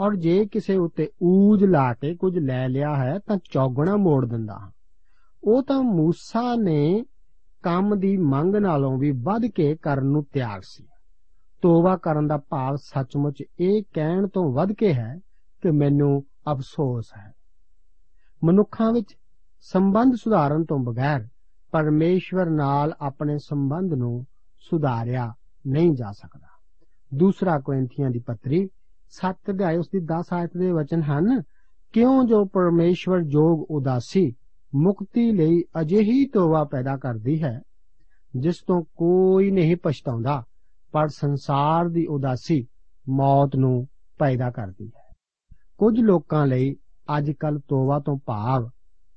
ਔਰ 0.00 0.16
ਜੇ 0.16 0.46
ਕਿਸੇ 0.46 0.76
ਉੱਤੇ 0.76 1.10
ਊਜ 1.22 1.64
ਲਾ 1.64 1.94
ਕੇ 1.94 2.16
ਕੁਝ 2.16 2.38
ਲੈ 2.38 2.68
ਲਿਆ 2.68 2.96
ਹੈ 2.96 3.18
ਤਾਂ 3.18 3.38
ਚੌਗਣਾ 3.50 3.96
ਮੋੜ 3.96 4.26
ਦਿੰਦਾ 4.26 4.54
ਹਾਂ। 4.54 4.70
ਉਹ 5.44 5.62
ਤਾਂ 5.62 5.82
ਮੂਸਾ 5.82 6.54
ਨੇ 6.54 7.04
ਕੰਮ 7.62 7.98
ਦੀ 7.98 8.16
ਮੰਗ 8.16 8.56
ਨਾਲੋਂ 8.56 8.98
ਵੀ 8.98 9.10
ਵੱਧ 9.10 9.46
ਕੇ 9.46 9.76
ਕਰਨ 9.76 10.06
ਨੂੰ 10.06 10.24
ਤਿਆਰ 10.24 10.60
ਸੀ। 10.60 10.84
ਤੋਬਾ 11.62 11.96
ਕਰਨ 11.96 12.26
ਦਾ 12.26 12.36
ਭਾਵ 12.36 12.76
ਸੱਚਮੁੱਚ 12.76 13.44
ਇਹ 13.60 13.82
ਕਹਿਣ 13.94 14.28
ਤੋਂ 14.28 14.52
ਵੱਧ 14.52 14.72
ਕੇ 14.72 14.94
ਹੈ 14.94 15.20
ਕਿ 15.62 15.70
ਮੈਨੂੰ 15.70 16.24
ਅਫਸੋਸ 16.52 17.06
ਹੈ। 17.16 17.32
ਮਨੁੱਖਾਂ 18.44 18.92
ਵਿੱਚ 18.92 19.16
ਸੰਬੰਧ 19.60 20.14
ਸੁਧਾਰਨ 20.14 20.64
ਤੋਂ 20.64 20.78
ਬਗੈਰ 20.78 21.28
ਪਰਮੇਸ਼ਵਰ 21.70 22.50
ਨਾਲ 22.50 22.94
ਆਪਣੇ 23.00 23.38
ਸੰਬੰਧ 23.38 23.92
ਨੂੰ 23.92 24.26
ਸੁਧਾਰਿਆ 24.58 25.34
ਨਹੀਂ 25.66 25.92
ਜਾ 25.92 26.12
ਸਕਦਾ। 26.12 26.46
ਦੂਸਰਾ 27.14 27.60
ਕੋਰਿੰਥੀਆਂ 27.60 28.10
ਦੀ 28.10 28.18
ਪੱਤਰੀ 28.18 28.68
7 29.08 29.36
ਅਧਿਆਇ 29.50 29.76
ਉਸ 29.76 29.88
ਦੀ 29.88 29.98
10 29.98 30.24
ਆਇਤ 30.32 30.50
ਦੇ 30.56 30.72
ਵਚਨ 30.72 31.02
ਹਨ, 31.02 31.42
ਕਿਉਂ 31.92 32.24
ਜੋ 32.24 32.44
ਪਰਮੇਸ਼ਵਰ 32.44 33.22
ਜੋਗ 33.22 33.66
ਉਦਾਸੀ 33.70 34.34
ਮੁਕਤੀ 34.74 35.32
ਲਈ 35.32 35.62
ਅਜਿਹੀ 35.80 36.26
ਤੋਬਾ 36.26 36.64
ਪੈਦਾ 36.64 36.96
ਕਰਦੀ 36.96 37.42
ਹੈ, 37.42 37.62
ਜਿਸ 38.36 38.56
ਤੋਂ 38.66 38.82
ਕੋਈ 38.96 39.50
ਨਹੀਂ 39.50 39.76
ਪਛਤਾਉਂਦਾ, 39.76 40.44
ਪਰ 40.92 41.08
ਸੰਸਾਰ 41.08 41.88
ਦੀ 41.88 42.06
ਉਦਾਸੀ 42.06 42.66
ਮੌਤ 43.08 43.56
ਨੂੰ 43.56 43.88
ਪੈਦਾ 44.18 44.50
ਕਰਦੀ 44.50 44.92
ਹੈ। 44.96 44.97
ਕੁਝ 45.78 46.00
ਲੋਕਾਂ 46.00 46.46
ਲਈ 46.46 46.76
ਅੱਜ 47.18 47.30
ਕੱਲ 47.30 47.58
ਤੋਬਾ 47.58 47.98
ਤੋਂ 47.98 48.18
ਭਾਵ, 48.26 48.70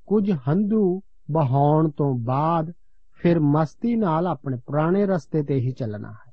ਕੁਝ 0.05 0.31
ਹੰਝੂ 0.31 1.01
ਬਹਾਉਣ 1.31 1.89
ਤੋਂ 1.89 2.19
ਬਾਅਦ 2.19 2.71
ਫਿਰ 3.13 3.39
ਮਸਤੀ 3.39 3.95
ਨਾਲ 3.95 4.27
ਆਪਣੇ 4.27 4.57
ਪੁਰਾਣੇ 4.57 5.05
ਰਸਤੇ 5.05 5.43
ਤੇ 5.43 5.55
ਹੀ 5.55 5.71
ਚੱਲਣਾ 5.71 6.11
ਹੈ। 6.11 6.31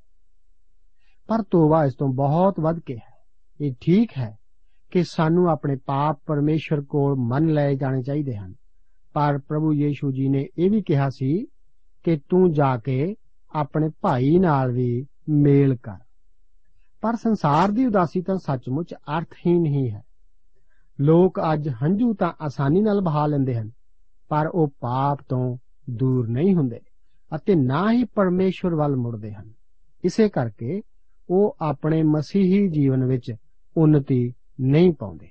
ਪਰ 1.28 1.42
ਤੋਬਾ 1.42 1.84
ਇਸ 1.84 1.94
ਤੋਂ 1.94 2.08
ਬਹੁਤ 2.08 2.60
ਵੱਧ 2.60 2.78
ਕੇ 2.78 2.96
ਹੈ। 2.96 3.24
ਇਹ 3.60 3.74
ਠੀਕ 3.80 4.10
ਹੈ 4.18 4.38
ਕਿ 4.90 5.04
ਸਾਨੂੰ 5.04 5.48
ਆਪਣੇ 5.48 5.76
ਪਾਪ 5.86 6.20
ਪਰਮੇਸ਼ਰ 6.26 6.82
ਕੋਲ 6.82 7.14
ਮੰਨ 7.14 7.46
ਲਏ 7.46 7.76
ਜਾਣੇ 7.76 8.02
ਚਾਹੀਦੇ 8.02 8.36
ਹਨ। 8.36 8.54
ਪਰ 9.12 9.38
ਪ੍ਰਭੂ 9.38 9.72
ਯੀਸ਼ੂ 9.72 10.12
ਜੀ 10.12 10.28
ਨੇ 10.28 10.48
ਇਹ 10.58 10.70
ਵੀ 10.70 10.82
ਕਿਹਾ 10.82 11.08
ਸੀ 11.10 11.46
ਕਿ 12.02 12.20
ਤੂੰ 12.28 12.52
ਜਾ 12.52 12.76
ਕੇ 12.76 13.14
ਆਪਣੇ 13.54 13.90
ਭਾਈ 14.00 14.38
ਨਾਲ 14.38 14.72
ਵੀ 14.72 15.06
ਮੇਲ 15.28 15.76
ਕਰ। 15.76 15.98
ਪਰ 17.00 17.16
ਸੰਸਾਰ 17.16 17.70
ਦੀ 17.70 17.86
ਉਦਾਸੀ 17.86 18.22
ਤਾਂ 18.22 18.36
ਸੱਚਮੁੱਚ 18.36 18.94
ਅਰਥਹੀਨ 18.94 19.66
ਹੀ 19.66 19.90
ਹੈ। 19.90 20.02
ਲੋਕ 21.00 21.40
ਅੱਜ 21.52 21.68
ਹੰਝੂ 21.82 22.14
ਤਾਂ 22.14 22.32
ਆਸਾਨੀ 22.40 22.80
ਨਾਲ 22.80 23.00
ਬਹਾ 23.00 23.26
ਲੈਂਦੇ 23.26 23.54
ਹਨ, 23.54 23.70
ਪਰ 24.28 24.46
ਉਹ 24.46 24.68
ਪਾਪ 24.80 25.18
ਤੋਂ 25.28 25.56
ਦੂਰ 25.90 26.28
ਨਹੀਂ 26.28 26.54
ਹੁੰਦੇ 26.54 26.80
ਅਤੇ 27.36 27.54
ਨਾ 27.54 27.92
ਹੀ 27.92 28.04
ਪਰਮੇਸ਼ਵਰ 28.04 28.74
ਵੱਲ 28.74 28.96
ਮੁੜਦੇ 28.96 29.32
ਹਨ। 29.32 29.52
ਇਸੇ 30.04 30.28
ਕਰਕੇ 30.28 30.82
ਉਹ 31.30 31.56
ਆਪਣੇ 31.60 32.02
ਮਸੀਹੀ 32.02 32.68
ਜੀਵਨ 32.68 33.04
ਵਿੱਚ 33.04 33.34
ਉન્નਤੀ 33.76 34.32
ਨਹੀਂ 34.60 34.92
ਪਾਉਂਦੇ। 34.92 35.28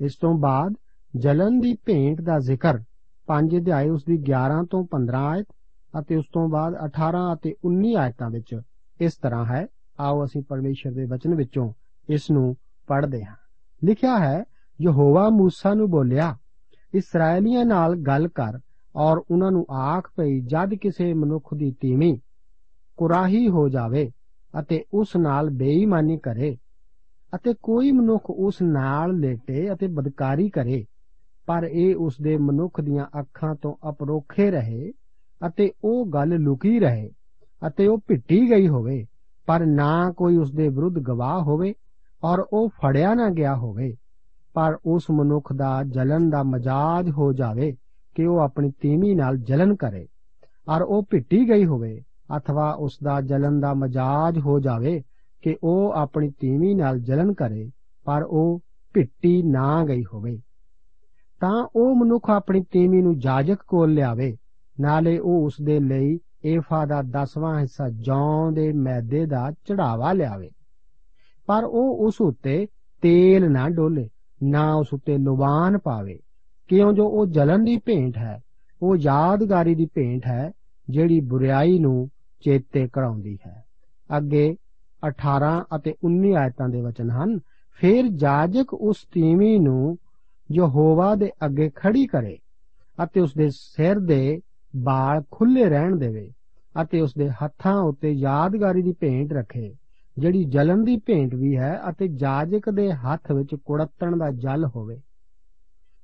ਇਸ 0.00 0.16
ਤੋਂ 0.16 0.34
ਬਾਅਦ 0.34 0.74
ਜਲਨ 1.16 1.60
ਦੀ 1.60 1.76
ਭੇਂਟ 1.84 2.20
ਦਾ 2.20 2.38
ਜ਼ਿਕਰ 2.38 2.78
5 3.28 3.56
ਅਧਿਆਏ 3.56 3.88
ਉਸ 3.88 4.04
ਦੀ 4.04 4.16
11 4.18 4.64
ਤੋਂ 4.64 4.86
15 4.90 5.24
ਆਇਤ 5.26 5.46
ਅਤੇ 5.94 6.16
ਉਸ 6.16 6.24
ਤੋਂ 6.32 6.48
ਬਾਅਦ 6.48 6.74
18 6.84 7.32
ਅਤੇ 7.34 7.54
19 7.64 7.94
ਆਇਤਾਂ 7.96 8.30
ਵਿੱਚ 8.30 8.60
ਇਸ 9.00 9.14
ਤਰ੍ਹਾਂ 9.14 9.44
ਹੈ। 9.44 9.66
ਆਓ 10.00 10.24
ਅਸੀਂ 10.24 10.42
ਪਰਮੇਸ਼ਰ 10.42 10.90
ਦੇ 10.90 11.04
ਵਚਨ 11.04 11.34
ਵਿੱਚੋਂ 11.34 11.72
ਇਸ 12.08 12.30
ਨੂੰ 12.30 12.56
ਪੜ੍ਹਦੇ 12.86 13.24
ਹਾਂ। 13.24 13.36
ਲਿਖਿਆ 13.84 14.18
ਹੈ 14.18 14.44
ਯਹੋਵਾ 14.82 15.28
موسی 15.28 15.74
ਨੂੰ 15.74 15.90
ਬੋਲਿਆ 15.90 16.36
ਇਸرائیਲੀਆਂ 16.94 17.64
ਨਾਲ 17.64 17.96
ਗੱਲ 17.96 18.28
ਕਰ 18.28 18.58
ਔਰ 18.96 19.22
ਉਹਨਾਂ 19.30 19.50
ਨੂੰ 19.50 19.66
ਆਖ 19.70 20.10
ਪਈ 20.16 20.40
ਜਦ 20.40 20.74
ਕਿਸੇ 20.74 21.14
ਮਨੁੱਖ 21.14 21.54
ਦੀ 21.54 21.72
ਤੀਵੀਂ 21.80 22.18
ਕੁਰਾਹੀ 22.96 23.48
ਹੋ 23.48 23.68
ਜਾਵੇ 23.68 24.10
ਅਤੇ 24.60 24.84
ਉਸ 24.94 25.16
ਨਾਲ 25.16 25.50
ਬੇਈਮਾਨੀ 25.50 26.18
ਕਰੇ 26.18 26.56
ਅਤੇ 27.34 27.54
ਕੋਈ 27.62 27.92
ਮਨੁੱਖ 27.92 28.30
ਉਸ 28.30 28.62
ਨਾਲ 28.62 29.18
ਲੇਟੇ 29.18 29.72
ਅਤੇ 29.72 29.86
ਬਦਕਾਰੀ 29.86 30.50
ਕਰੇ, 30.50 30.84
ਪਰ 31.46 31.68
ਇਹ 31.72 31.96
ਉਸ 31.96 32.16
ਦੇ 32.22 32.36
ਮਨੁੱਖ 32.36 32.80
ਦੀਆਂ 32.80 33.06
ਅੱਖਾਂ 33.20 33.54
ਤੋਂ 33.54 33.90
ਅਪਰੋਖੇ 33.90 34.50
ਰਹੇ 34.50 34.92
ਅਤੇ 35.46 35.72
ਉਹ 35.84 36.06
ਗੱਲ 36.06 36.28
ਲੁਕੀ 36.28 36.80
ਰਹੇ 36.80 37.10
ਅਤੇ 37.66 37.86
ਉਹ 37.86 37.98
ਪਿੱਟੀ 37.98 38.50
ਗਈ 38.50 38.68
ਹੋਵੇ, 38.68 39.06
ਪਰ 39.46 39.66
ਨਾ 39.66 40.12
ਕੋਈ 40.12 40.36
ਉਸ 40.36 40.52
ਦੇ 40.52 40.68
ਵਿਰੁੱਧ 40.68 40.98
ਗਵਾਹ 40.98 41.42
ਹੋਵੇ 41.42 41.74
ਔਰ 42.24 42.44
ਉਹ 42.52 42.68
ਫੜਿਆ 42.68 43.14
ਨਾ 43.14 43.28
ਗਿਆ 43.28 43.56
ਹੋਵੇ। 43.56 43.94
ਪਰ 44.56 44.78
ਉਸ 44.84 45.04
ਮਨੁੱਖ 45.10 45.52
ਦਾ 45.52 45.82
ਜਲਨ 45.82 46.30
ਦਾ 46.30 46.42
ਮਜਾਜ 46.42 47.10
ਹੋ 47.10 47.32
ਜਾਵੇ 47.32 47.76
ਕਿ 48.14 48.26
ਉਹ 48.26 48.38
ਆਪਣੀ 48.38 48.72
ਤੀਵੀਂ 48.80 49.16
ਨਾਲ 49.16 49.38
ਜਲਨ 49.38 49.76
ਕਰੇ। 49.76 50.06
ਔਰ 50.68 50.82
ਉਹ 50.82 51.06
ਭਿੱਟੀ 51.10 51.48
ਗਈ 51.48 51.64
ਹੋਵੇ 51.64 52.02
ਅਥਵਾ 52.36 52.72
ਉਸ 52.72 52.98
ਦਾ 53.04 53.20
ਜਲਨ 53.20 53.60
ਦਾ 53.60 53.74
ਮਜਾਜ 53.74 54.38
ਹੋ 54.38 54.60
ਜਾਵੇ 54.60 55.02
ਕਿ 55.42 55.56
ਉਹ 55.62 55.92
ਆਪਣੀ 55.92 56.30
ਤੀਵੀਂ 56.30 56.76
ਨਾਲ 56.76 57.00
ਜਲਨ 57.00 57.34
ਕਰੇ, 57.34 57.70
ਪਰ 58.04 58.22
ਉਹ 58.22 58.60
ਭਿੱਟੀ 58.94 59.42
ਨਾ 59.42 59.84
ਗਈ 59.84 60.02
ਹੋਵੇ। 60.02 60.40
ਤਾਂ 61.40 61.68
ਉਹ 61.76 61.96
ਮਨੁੱਖ 61.96 62.30
ਆਪਣੀ 62.30 62.64
ਤੀਵੀਂ 62.70 63.02
ਨੂੰ 63.02 63.18
ਜਾਜਕ 63.18 63.56
ਕੋਲ 63.66 63.94
ਲਿਆਵੇ। 63.94 64.36
ਨਾਲੇ 64.80 65.18
ਉਹ 65.18 65.44
ਉਸ 65.44 65.54
ਦੇ 65.62 65.80
ਲਈ 65.80 66.18
ਏਫਾ 66.44 66.86
ਦਾ 66.86 67.02
10ਵਾਂ 67.02 67.60
ਹਿੱਸਾ 67.60 67.88
ਜੌਂ 67.88 68.52
ਦੇ 68.52 68.72
ਮੈਦੇ 68.72 69.26
ਦਾ 69.26 69.50
ਚੜਾਵਾ 69.50 70.12
ਲਿਆਵੇ। 70.12 70.50
ਪਰ 71.46 71.64
ਉਹ 71.64 72.06
ਉਸ 72.06 72.20
ਉੱਤੇ 72.20 72.66
ਤੇਲ 73.02 73.52
ਨਾ 73.52 73.68
ਡੋਲੇ। 73.68 74.08
ਨਾ 74.42 74.74
ਉਸ 74.74 74.86
ਉੱਤੇ 74.92 75.18
ਲੁਬਾਨ 75.18 75.78
ਪਾਵੇ। 75.78 76.18
ਕਿਉਂ? 76.68 76.92
ਜੋ 76.92 77.08
ਉਹ 77.08 77.26
ਜਲਨ 77.26 77.64
ਦੀ 77.64 77.76
ਭੇਂਟ 77.76 78.16
ਹੈ, 78.16 78.40
ਉਹ 78.82 78.96
ਯਾਦਗਾਰੀ 78.96 79.74
ਦੀ 79.74 79.86
ਭੇਂਟ 79.94 80.26
ਹੈ, 80.26 80.52
ਜਿਹੜੀ 80.88 81.20
ਬੁਰੀਾਈ 81.20 81.78
ਨੂੰ 81.78 82.10
ਚੇਤੇ 82.40 82.88
ਕਰਾਉਂਦੀ 82.92 83.38
ਹੈ। 83.46 83.64
ਅੱਗੇ 84.16 84.56
18 85.06 85.64
ਅਤੇ 85.76 85.94
19 86.02 86.34
ਆਇਤਾਂ 86.34 86.68
ਦੇ 86.68 86.80
ਵਚਨ 86.80 87.10
ਹਨ, 87.10 87.38
ਫਿਰ 87.70 88.08
ਜਾਜਕ 88.08 88.74
ਉਸ 88.74 88.96
ਤੀਵੀਂ 89.12 89.60
ਨੂੰ 89.60 89.98
ਯਹੋਵਾ 90.52 91.14
ਦੇ 91.14 91.30
ਅੱਗੇ 91.44 91.70
ਖੜੀ 91.74 92.06
ਕਰੇ 92.06 92.38
ਅਤੇ 93.04 93.20
ਉਸ 93.20 93.34
ਦੇ 93.34 93.48
ਸਿਰ 93.50 93.98
ਦੇ 93.98 94.40
ਵਾਲ 94.76 95.22
ਖੁੱਲੇ 95.30 95.64
ਰਹਿਣ 95.64 95.96
ਦੇਵੇ 95.96 96.32
ਅਤੇ 96.82 97.00
ਉਸ 97.00 97.14
ਦੇ 97.18 97.30
ਹੱਥਾਂ 97.30 97.82
ਉੱਤੇ 97.82 98.10
ਯਾਦਗਾਰੀ 98.10 98.82
ਦੀ 98.82 98.92
ਭੇਂਟ 98.92 99.32
ਰੱਖੇ। 99.32 99.74
ਜਿਹੜੀ 100.16 100.44
ਜਲਨ 100.44 100.82
ਦੀ 100.84 100.96
ਭੇਂਟ 100.96 101.34
ਵੀ 101.34 101.56
ਹੈ 101.56 101.80
ਅਤੇ 101.90 102.08
ਜਾਜਕ 102.08 102.70
ਦੇ 102.70 102.92
ਹੱਥ 102.92 103.32
ਵਿੱਚ 103.32 103.54
ਕੁੜੱਤਣ 103.54 104.16
ਦਾ 104.16 104.30
ਜਲ 104.30 104.64
ਹੋਵੇ, 104.66 105.00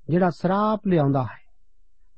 ਜਿਹੜਾ 0.08 0.30
ਸਰਾਪ 0.30 0.86
ਲਿਆਉਂਦਾ 0.86 1.22
ਹੈ, 1.22 1.40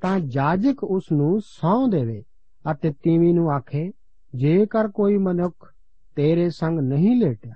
ਤਾਂ 0.02 0.18
ਜਾਜਕ 0.20 0.84
ਉਸ 0.84 1.12
ਨੂੰ 1.12 1.40
ਸਹੁੰ 1.40 1.90
ਦੇਵੇ 1.90 2.22
ਅਤੇ 2.64 2.92
ਤੀਵੀਂ 2.92 3.34
ਨੂੰ 3.34 3.50
ਆਖੇ, 3.50 3.90
ਜੇਕਰ 4.34 4.88
ਕੋਈ 4.88 5.16
ਮਨੁੱਖ 5.16 5.72
ਤੇਰੇ 6.16 6.48
ਸੰਗ 6.50 6.78
ਨਹੀਂ 6.78 7.16
ਲੇਟਿਆ 7.16 7.54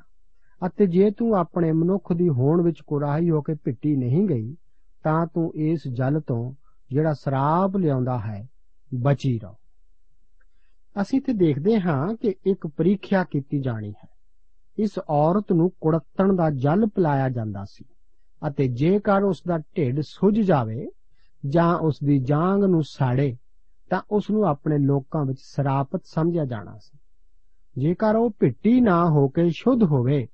ਅਤੇ 0.62 0.86
ਜੇ 0.86 1.10
ਤੂੰ 1.10 1.34
ਆਪਣੇ 1.36 1.72
ਮਨੁੱਖ 1.72 2.12
ਦੀ 2.12 2.28
ਹੋਣ 2.28 2.62
ਵਿੱਚ 2.62 2.80
ਕੁਰਾਹੀ 2.86 3.30
ਹੋ 3.30 3.40
ਕੇ 3.40 3.54
ਪਿੱਟੀ 3.54 3.96
ਨਹੀਂ 3.96 4.26
ਗਈ, 4.28 4.54
ਤਾਂ 5.04 5.26
ਤੂੰ 5.26 5.52
ਇਸ 5.54 5.88
ਜਲ 5.88 6.20
ਤੋਂ 6.20 6.52
ਜਿਹੜਾ 6.90 7.12
ਸ਼ਰਾਬ 7.12 7.76
ਲਿਆਉਂਦਾ 7.76 8.18
ਹੈ, 8.18 8.46
ਬਚੀ 8.94 9.38
ਰਹੋ। 9.38 9.54
ਅਸੀਂ 10.96 11.20
ਤੇ 11.20 11.32
ਦੇਖਦੇ 11.32 11.80
ਹਾਂ 11.80 12.14
ਕਿ 12.14 12.34
ਇੱਕ 12.46 12.66
ਪ੍ਰੀਖਿਆ 12.66 13.24
ਕੀਤੀ 13.24 13.60
ਜਾਣੀ 13.60 13.90
ਹੈ। 13.90 14.08
ਇਸ 14.78 14.98
ਔਰਤ 15.10 15.52
ਨੂੰ 15.52 15.70
ਕੁੜੱਤਣ 15.80 16.32
ਦਾ 16.32 16.50
ਜਲ 16.50 16.86
ਪਿਲਾਇਆ 16.86 17.28
ਜਾਂਦਾ 17.28 17.64
ਸੀ 17.64 17.84
ਅਤੇ 18.48 18.68
ਜੇਕਰ 18.68 19.22
ਉਸ 19.22 19.42
ਦਾ 19.48 19.58
ਢਿੱਡ 19.58 20.00
ਸੁੱਜ 20.00 20.40
ਜਾਵੇ 20.40 20.88
ਜਾਂ 21.46 21.78
ਉਸ 21.78 21.98
ਦੀ 22.04 22.18
ਜਾਂਗ 22.18 22.64
ਨੂੰ 22.64 22.82
ਸਾੜੇ, 22.82 23.36
ਤਾਂ 23.90 24.02
ਉਸ 24.10 24.30
ਨੂੰ 24.30 24.44
ਆਪਣੇ 24.44 24.78
ਲੋਕਾਂ 24.78 25.24
ਵਿੱਚ 25.24 25.38
ਸਰਾਪਤ 25.40 26.02
ਸਮਝਿਆ 26.04 26.44
ਜਾਣਾ 26.44 26.78
ਸੀ। 26.78 26.98
ਜੇਕਰ 27.78 28.16
ਉਹ 28.16 28.30
ਭਿੱਟੀ 28.40 28.80
ਨਾ 28.80 29.10
ਹੋ 29.10 29.28
ਕੇ 29.28 29.50
ਸ਼ੁੱਧ 29.50 29.82
ਹੋਵੇ, 29.82 30.28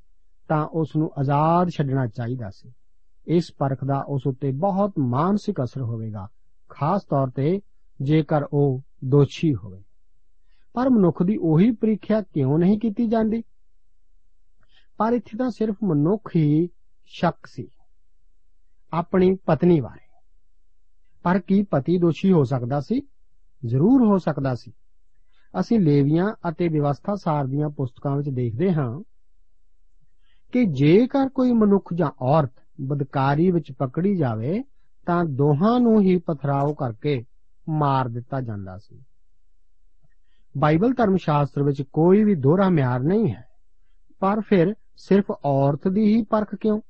ਤਾਂ 0.48 0.66
ਉਸ 0.66 0.96
ਨੂੰ 0.96 1.10
ਆਜ਼ਾਦ 1.18 1.68
ਛੱਡਣਾ 1.68 2.06
ਚਾਹੀਦਾ 2.06 2.50
ਸੀ। 2.50 2.72
ਇਸ 3.26 3.52
ਪਰਖ 3.58 3.84
ਦਾ 3.84 4.04
ਉਸ 4.08 4.22
ਉੱਤੇ 4.26 4.52
ਬਹੁਤ 4.52 4.92
ਮਾਨਸਿਕ 4.98 5.62
ਅਸਰ 5.64 5.80
ਹੋਵੇਗਾ, 5.82 6.28
ਖਾਸ 6.68 7.04
ਤੌਰ 7.04 7.30
ਤੇ 7.30 7.60
ਜੇਕਰ 8.02 8.42
ਉਹ 8.52 8.80
ਦੋਸ਼ੀ 9.04 9.54
ਹੋਵੇ। 9.54 9.82
ਪਰ 10.72 10.90
ਮਨੁੱਖ 10.90 11.22
ਦੀ 11.22 11.36
ਉਹੀ 11.36 11.70
ਪ੍ਰੀਖਿਆ 11.70 12.20
ਕਿਉਂ 12.20 12.58
ਨਹੀਂ 12.58 12.78
ਕੀਤੀ 12.78 13.06
ਜਾਂਦੀ? 13.06 13.42
ਪਰ 14.98 15.12
ਇੱਥੇ 15.12 15.36
ਤਾਂ 15.38 15.50
ਸਿਰਫ 15.50 15.76
ਮਨੁੱਖ 15.84 16.30
ਹੀ 16.36 16.68
ਸ਼ੱਕ 17.10 17.46
ਸੀ, 17.46 17.68
ਆਪਣੀ 18.92 19.34
ਪਤਨੀ 19.46 19.80
ਬਾਰੇ 19.80 20.02
ਪਰ 21.24 21.38
ਕੀ 21.38 21.62
ਪਤੀ 21.62 21.98
ਦੋਸ਼ੀ 21.98 22.32
ਹੋ 22.32 22.42
ਸਕਦਾ 22.44 22.80
ਸੀ? 22.80 23.00
ਜ਼ਰੂਰ 23.62 24.02
ਹੋ 24.02 24.18
ਸਕਦਾ 24.18 24.54
ਸੀ। 24.54 24.72
ਅਸੀਂ 25.54 25.78
ਲੇਵੀਆਂ 25.80 26.32
ਅਤੇ 26.48 26.68
ਵਿਵਸਥਾ 26.68 27.14
ਸਾਰ 27.14 27.46
ਦੀਆਂ 27.46 27.68
ਪੁਸਤਕਾਂ 27.70 28.16
ਵਿੱਚ 28.16 28.28
ਦੇਖਦੇ 28.28 28.72
ਹਾਂ 28.72 29.02
ਕਿ 30.52 30.64
ਜੇਕਰ 30.72 31.28
ਕੋਈ 31.28 31.52
ਮਨੁੱਖ 31.52 31.92
ਜਾਂ 31.94 32.10
ਔਰਤ 32.20 32.52
ਬਦਕਾਰੀ 32.80 33.50
ਵਿੱਚ 33.50 33.72
ਪਕੜੀ 33.72 34.14
ਜਾਵੇ, 34.16 34.62
ਤਾਂ 35.06 35.24
ਦੋਹਾਂ 35.24 35.78
ਨੂੰ 35.80 36.00
ਹੀ 36.00 36.16
ਪਥਰਾਓ 36.18 36.74
ਕਰਕੇ 36.74 37.24
ਮਾਰ 37.66 38.08
ਦਿੱਤਾ 38.08 38.40
ਜਾਂਦਾ 38.40 38.76
ਸੀ। 38.78 39.02
ਬਾਈਬਲ 40.54 40.92
ਧਰਮ 40.92 41.16
ਸ਼ਾਸਤਰ 41.16 41.62
ਵਿੱਚ 41.62 41.82
ਕੋਈ 41.82 42.24
ਵੀ 42.24 42.34
ਦੋਹਰਾ 42.34 42.68
ਮਿਆਰ 42.68 43.00
ਨਹੀਂ 43.00 43.32
ਹੈ। 43.32 43.44
ਪਰ 44.22 44.40
ਫਿਰ 44.40 44.74
ਸਿਰਫ 44.96 45.24
ਔਰਤ 45.44 45.88
ਦੀ 45.88 46.16
ਹੀ 46.16 46.22
ਪਰਖ 46.22 46.54
ਕਿਉਂ? 46.54 46.80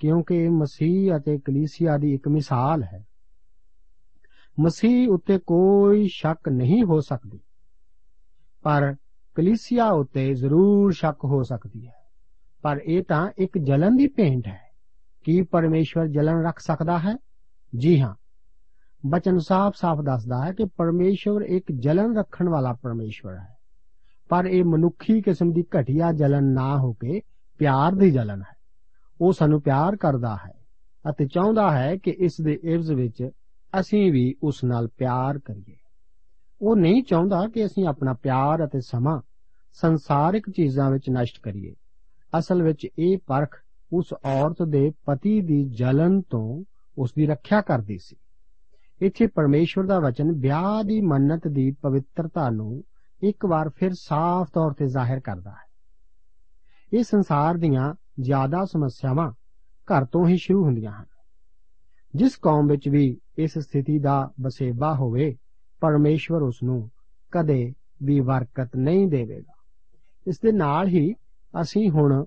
ਕਿਉਂਕਿ 0.00 0.34
ਇਹ 0.34 0.50
ਮਸੀਹ 0.50 1.16
ਅਤੇ 1.16 1.38
ਕਲੀਸਿਆ 1.38 1.96
ਦੀ 1.96 2.14
ਇੱਕ 2.14 2.28
ਮਿਸਾਲ 2.28 2.82
ਹੈ। 2.82 3.04
ਮਸੀਹ 4.60 5.08
ਉੱਤੇ 5.08 5.38
ਕੋਈ 5.46 6.08
ਸ਼ੱਕ 6.12 6.48
ਨਹੀਂ 6.48 6.82
ਹੋ 6.82 7.00
ਸਕਦੀ। 7.00 7.40
ਪਰ 8.62 8.94
ਕਲੀਸਿਆ 9.34 9.88
ਉੱਤੇ 9.88 10.34
ਜ਼ਰੂਰ 10.34 10.92
ਸ਼ੱਕ 10.92 11.24
ਹੋ 11.24 11.42
ਸਕਦੀ 11.42 11.86
ਹੈ। 11.86 11.94
ਪਰ 12.62 12.80
ਇਹ 12.86 13.02
ਤਾਂ 13.02 13.30
ਇੱਕ 13.38 13.58
ਜਲਨ 13.58 13.96
ਦੀ 13.96 14.06
ਭੇਂਟ 14.06 14.46
ਹੈ। 14.46 14.70
ਕੀ 15.24 15.42
ਪਰਮੇਸ਼ਵਰ 15.42 16.06
ਜਲਨ 16.06 16.46
ਰੱਖ 16.46 16.58
ਸਕਦਾ 16.58 16.98
ਹੈ? 16.98 17.16
ਜੀ 17.76 18.00
ਹਾਂ। 18.00 18.14
ਬਚਨ 19.06 19.38
ਸਾਫ਼-ਸਾਫ਼ 19.38 20.00
ਦੱਸਦਾ 20.00 20.44
ਹੈ 20.44 20.52
ਕਿ 20.52 20.64
ਪਰਮੇਸ਼ਵਰ 20.64 21.42
ਇੱਕ 21.42 21.72
ਜਲਨ 21.72 22.18
ਰੱਖਣ 22.18 22.48
ਵਾਲਾ 22.48 22.72
ਪਰਮੇਸ਼ਵਰ 22.72 23.38
ਹੈ। 23.38 23.56
ਪਰ 24.28 24.46
ਇਹ 24.46 24.64
ਮਨੁੱਖੀ 24.64 25.22
ਕਿਸਮ 25.22 25.52
ਦੀ 25.52 25.64
ਘਟੀਆ 25.80 26.12
ਜਲਨ 26.12 26.44
ਨਾ 26.44 26.78
ਹੋ 26.78 26.92
ਕੇ 26.92 27.20
ਪਿਆਰ 27.58 27.92
ਦੀ 27.92 28.10
ਜਲਨ 28.10 28.40
ਹੈ। 28.40 28.54
ਉਹ 29.20 29.32
ਸਾਨੂੰ 29.32 29.62
ਪਿਆਰ 29.62 29.96
ਕਰਦਾ 29.96 30.36
ਹੈ 30.46 30.52
ਅਤੇ 31.10 31.26
ਚਾਹੁੰਦਾ 31.26 31.70
ਹੈ 31.70 31.96
ਕਿ 31.96 32.10
ਇਸ 32.10 32.40
ਦੇ 32.40 32.58
ਇਵਜ਼ 32.64 32.92
ਵਿੱਚ 32.92 33.30
ਅਸੀਂ 33.80 34.12
ਵੀ 34.12 34.34
ਉਸ 34.42 34.64
ਨਾਲ 34.64 34.88
ਪਿਆਰ 34.88 35.38
ਕਰੀਏ। 35.38 35.76
ਉਹ 36.62 36.76
ਨਹੀਂ 36.76 37.02
ਚਾਹੁੰਦਾ 37.02 37.48
ਕਿ 37.48 37.66
ਅਸੀਂ 37.66 37.86
ਆਪਣਾ 37.86 38.12
ਪਿਆਰ 38.12 38.64
ਅਤੇ 38.64 38.80
ਸਮਾਂ 38.80 39.20
ਸੰਸਾਰਿਕ 39.72 40.50
ਚੀਜ਼ਾਂ 40.50 40.90
ਵਿੱਚ 40.90 41.10
ਨਸ਼ਟ 41.10 41.40
ਕਰੀਏ। 41.42 41.74
ਅਸਲ 42.38 42.62
ਵਿੱਚ 42.62 42.86
ਇਹ 42.98 43.18
ਪਰਖ 43.26 43.56
ਉਸ 43.92 44.06
ਔਰਤ 44.24 44.62
ਦੇ 44.68 44.92
ਪਤੀ 45.06 45.40
ਦੀ 45.40 45.68
ਜਲਨ 45.68 46.20
ਤੋਂ 46.20 46.64
ਉਸ 46.98 47.12
ਦੀ 47.16 47.26
ਰੱਖਿਆ 47.26 47.60
ਕਰਦੀ 47.60 47.98
ਸੀ। 47.98 48.16
ਇੱਥੇ 49.02 49.26
ਪਰਮੇਸ਼ਵਰ 49.26 49.86
ਦਾ 49.86 49.98
ਵਚਨ 49.98 50.32
ਵਿਆਹ 50.32 50.84
ਦੀ 50.84 51.00
ਮੰਨਤ 51.00 51.48
ਦੀ 51.48 51.70
ਪਵਿੱਤਰਤਾ 51.82 52.50
ਨੂੰ 52.50 52.84
ਇੱਕ 53.22 53.46
ਵਾਰ 53.46 53.68
ਫਿਰ 53.68 53.90
ਸਾਫ਼ 53.92 54.50
ਤੌਰ 54.52 54.72
ਤੇ 54.72 54.86
ਜ਼ਾਹਿਰ 54.86 55.20
ਕਰਦਾ 55.20 55.50
ਹੈ। 55.50 55.73
ਇਹ 56.94 57.02
ਸੰਸਾਰ 57.02 57.54
ਦੀਆਂ 57.54 57.94
ਜ਼ਿਆਦਾ 58.20 58.64
ਸਮੱਸਿਆਵਾਂ 58.64 59.32
ਘਰ 59.84 60.04
ਤੋਂ 60.04 60.28
ਹੀ 60.28 60.36
ਸ਼ੁਰੂ 60.36 60.64
ਹੁੰਦੀਆਂ 60.64 60.92
ਹਨ। 60.92 61.04
ਜਿਸ 62.14 62.36
ਕੌਮ 62.36 62.66
ਵਿੱਚ 62.66 62.88
ਵੀ 62.88 63.20
ਇਸ 63.38 63.58
ਸਥਿਤੀ 63.58 63.98
ਦਾ 63.98 64.32
ਬਸੇਬਾ 64.40 64.94
ਹੋਵੇ, 64.94 65.36
ਪਰਮੇਸ਼ਵਰ 65.80 66.42
ਉਸ 66.42 66.62
ਨੂੰ 66.62 66.90
ਕਦੇ 67.30 67.72
ਵੀ 68.02 68.20
ਬਰਕਤ 68.20 68.76
ਨਹੀਂ 68.76 69.08
ਦੇਵੇਗਾ। 69.08 69.54
ਇਸ 70.26 70.40
ਦੇ 70.40 70.52
ਨਾਲ 70.52 70.88
ਹੀ 70.88 71.14
ਅਸੀਂ 71.60 71.90
ਹੁਣ 71.90 72.24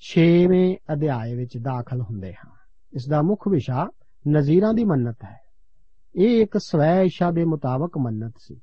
6ਵੇਂ 0.00 0.76
ਅਧਿਆਏ 0.92 1.34
ਵਿੱਚ 1.34 1.58
ਦਾਖਲ 1.58 2.00
ਹੁੰਦੇ 2.00 2.32
ਹਾਂ। 2.32 2.50
ਇਸ 2.92 3.08
ਦਾ 3.08 3.22
ਮੁੱਖ 3.22 3.48
ਵਿਸ਼ਾ 3.48 3.90
ਨਜ਼ੀਰਾਂ 4.28 4.74
ਦੀ 4.74 4.84
ਮੰਨਤ 4.84 5.16
ਹੈ। 5.24 5.40
ਇਹ 6.14 6.42
ਇੱਕ 6.42 6.58
ਸਵੈ 6.58 7.02
ਇੱਛਾ 7.02 7.30
ਦੇ 7.30 7.44
ਮੁਤਾਬਕ 7.44 7.98
ਮੰਨਤ 7.98 8.34
ਸੀ। 8.38 8.60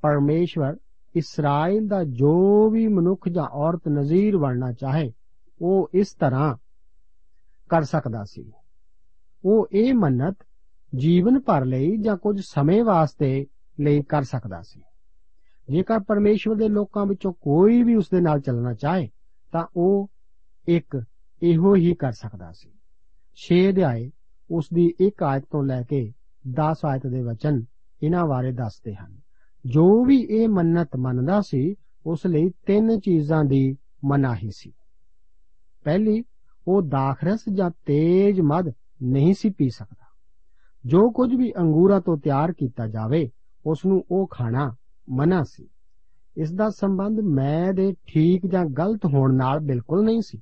ਪਰਮੇਸ਼ਵਰ 0.00 0.76
ਇਸਰਾਇਲ 1.16 1.88
ਦਾ 1.88 2.04
ਜੋ 2.04 2.70
ਵੀ 2.70 2.88
ਮਨੁੱਖ 2.88 3.28
ਜਾਂ 3.28 3.44
ਔਰਤ 3.44 3.88
ਨਜ਼ੀਰ 3.88 4.36
ਬਣਨਾ 4.36 4.72
ਚਾਹੇ, 4.72 5.12
ਉਹ 5.60 5.90
ਇਸ 5.94 6.12
ਤਰ੍ਹਾਂ 6.12 6.56
ਕਰ 7.68 7.82
ਸਕਦਾ 7.82 8.24
ਸੀ। 8.24 8.52
ਉਹ 9.44 9.68
ਇਹ 9.72 9.94
ਮੰਨਤ 9.94 10.36
ਜੀਵਨ 10.96 11.40
ਭਰ 11.40 11.64
ਲਈ 11.64 11.96
ਜਾਂ 11.96 12.16
ਕੁਝ 12.16 12.40
ਸਮੇਂ 12.40 12.84
ਵਾਸਤੇ 12.84 13.46
ਲਈ 13.80 14.02
ਕਰ 14.02 14.22
ਸਕਦਾ 14.22 14.62
ਸੀ। 14.62 14.82
ਜੇਕਰ 15.70 15.98
ਪਰਮੇਸ਼ਵਰ 15.98 16.56
ਦੇ 16.56 16.68
ਲੋਕਾਂ 16.68 17.06
ਵਿੱਚੋਂ 17.06 17.32
ਕੋਈ 17.32 17.82
ਵੀ 17.82 17.94
ਉਸ 17.94 18.08
ਦੇ 18.08 18.20
ਨਾਲ 18.20 18.40
ਚੱਲਣਾ 18.40 18.74
ਚਾਹੇ, 18.74 19.08
ਤਾਂ 19.52 19.66
ਉਹ 19.76 20.10
ਇੱਕ 20.68 21.02
ਇਹੋ 21.42 21.74
ਹੀ 21.74 21.94
ਕਰ 21.94 22.12
ਸਕਦਾ 22.12 22.52
ਸੀ। 22.52 22.72
6 23.36 23.68
ਅਧਿਆਏ 23.68 24.10
ਉਸ 24.50 24.68
ਦੀ 24.74 24.94
ਇੱਕ 25.00 25.22
ਆਇਤ 25.22 25.44
ਤੋਂ 25.50 25.64
ਲੈ 25.64 25.82
ਕੇ 25.82 26.12
10 26.48 26.84
ਆਇਤ 26.84 27.06
ਦੇ 27.06 27.22
ਵਚਨ 27.22 27.64
ਇਹਨਾਂ 28.02 28.26
ਬਾਰੇ 28.26 28.52
ਦੱਸਦੇ 28.52 28.94
ਹਨ। 28.94 29.19
ਜੋ 29.66 30.04
ਵੀ 30.04 30.26
ਇਹ 30.30 30.48
ਮੰਨਤ 30.48 30.96
ਮੰਨਦਾ 30.96 31.40
ਸੀ, 31.40 31.74
ਉਸ 32.06 32.26
ਲਈ 32.26 32.50
ਤਿੰਨ 32.66 33.00
ਚੀਜ਼ਾਂ 33.00 33.44
ਦੀ 33.44 33.76
ਮਨਾਹੀ 34.04 34.50
ਸੀ। 34.50 34.72
ਪਹਿਲੀ, 35.84 36.24
ਉਹ 36.68 36.82
ਦਾਖਰਸ 36.82 37.40
ਜਾਂ 37.52 37.70
ਤੇਜ਼ 37.86 38.40
ਮਦ 38.40 38.72
ਨਹੀਂ 39.02 39.34
ਸੀ 39.34 39.50
ਪੀ 39.50 39.70
ਸਕਦਾ। 39.70 40.06
ਜੋ 40.86 41.10
ਕੁਝ 41.10 41.34
ਵੀ 41.34 41.52
ਅੰਗੂਰਾਂ 41.58 42.00
ਤੋਂ 42.00 42.18
ਤਿਆਰ 42.18 42.52
ਕੀਤਾ 42.52 42.86
ਜਾਵੇ, 42.86 43.30
ਉਸ 43.66 43.86
ਨੂੰ 43.86 44.04
ਉਹ 44.10 44.28
ਖਾਣਾ 44.30 44.76
ਮਨਾ 45.10 45.42
ਸੀ। 45.42 45.68
ਇਸ 46.36 46.52
ਦਾ 46.52 46.70
ਸੰਬੰਧ 46.70 47.20
ਮੈਂ 47.20 47.72
ਦੇ 47.72 47.94
ਠੀਕ 48.06 48.46
ਜਾਂ 48.46 48.64
ਗਲਤ 48.64 49.06
ਹੋਣ 49.06 49.34
ਨਾਲ 49.34 49.60
ਬਿਲਕੁਲ 49.60 50.04
ਨਹੀਂ 50.04 50.20
ਸੀ। 50.20 50.40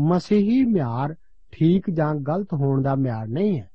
ਮਸੀਹੀ 0.00 0.64
ਮਿਆਰ 0.64 1.14
ਠੀਕ 1.50 1.90
ਜਾਂ 1.90 2.14
ਗਲਤ 2.14 2.54
ਹੋਣ 2.54 2.82
ਦਾ 2.82 2.94
ਮਿਆਰ 2.94 3.28
ਨਹੀਂ 3.28 3.60
ਹੈ। 3.60 3.70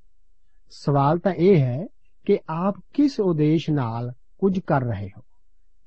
ਸਵਾਲ 0.69 1.19
ਤਾਂ 1.19 1.33
ਇਹ 1.33 1.59
ਹੈ 1.59 1.87
ਕਿ 2.25 2.39
ਆਪ 2.49 2.75
ਕਿਸ 2.93 3.19
ਉਦੇਸ਼ 3.19 3.69
ਨਾਲ 3.69 4.13
ਕੁਝ 4.37 4.59
ਕਰ 4.59 4.81
ਰਹੇ 4.81 5.09
ਹੋ? 5.17 5.21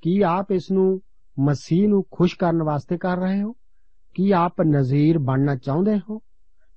ਕੀ 0.01 0.21
ਆਪ 0.21 0.51
ਇਸ 0.51 0.71
ਨੂੰ 0.71 1.01
ਮਸੀਹ 1.39 1.89
ਨੂੰ 1.89 2.05
ਖੁਸ਼ 2.11 2.37
ਕਰਨ 2.37 2.63
ਵਾਸਤੇ 2.63 2.97
ਕਰ 2.97 3.17
ਰਹੇ 3.17 3.41
ਹੋ? 3.41 3.53
ਕੀ 4.15 4.31
ਆਪ 4.31 4.61
ਨਜ਼ੀਰ 4.61 5.17
ਬਣਨਾ 5.19 5.55
ਚਾਹੁੰਦੇ 5.55 5.99
ਹੋ? 6.09 6.19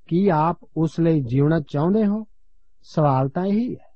ਕੀ 0.08 0.28
ਆਪ 0.28 0.58
ਉਸ 0.76 1.00
ਲਈ 1.00 1.20
ਜਿਉਣਾ 1.20 1.60
ਚਾਹੁੰਦੇ 1.60 2.06
ਹੋ? 2.06 2.24
ਸਵਾਲ 2.82 3.28
ਤਾਂ 3.28 3.46
ਇਹੀ 3.46 3.74
ਹੈ। 3.74 3.92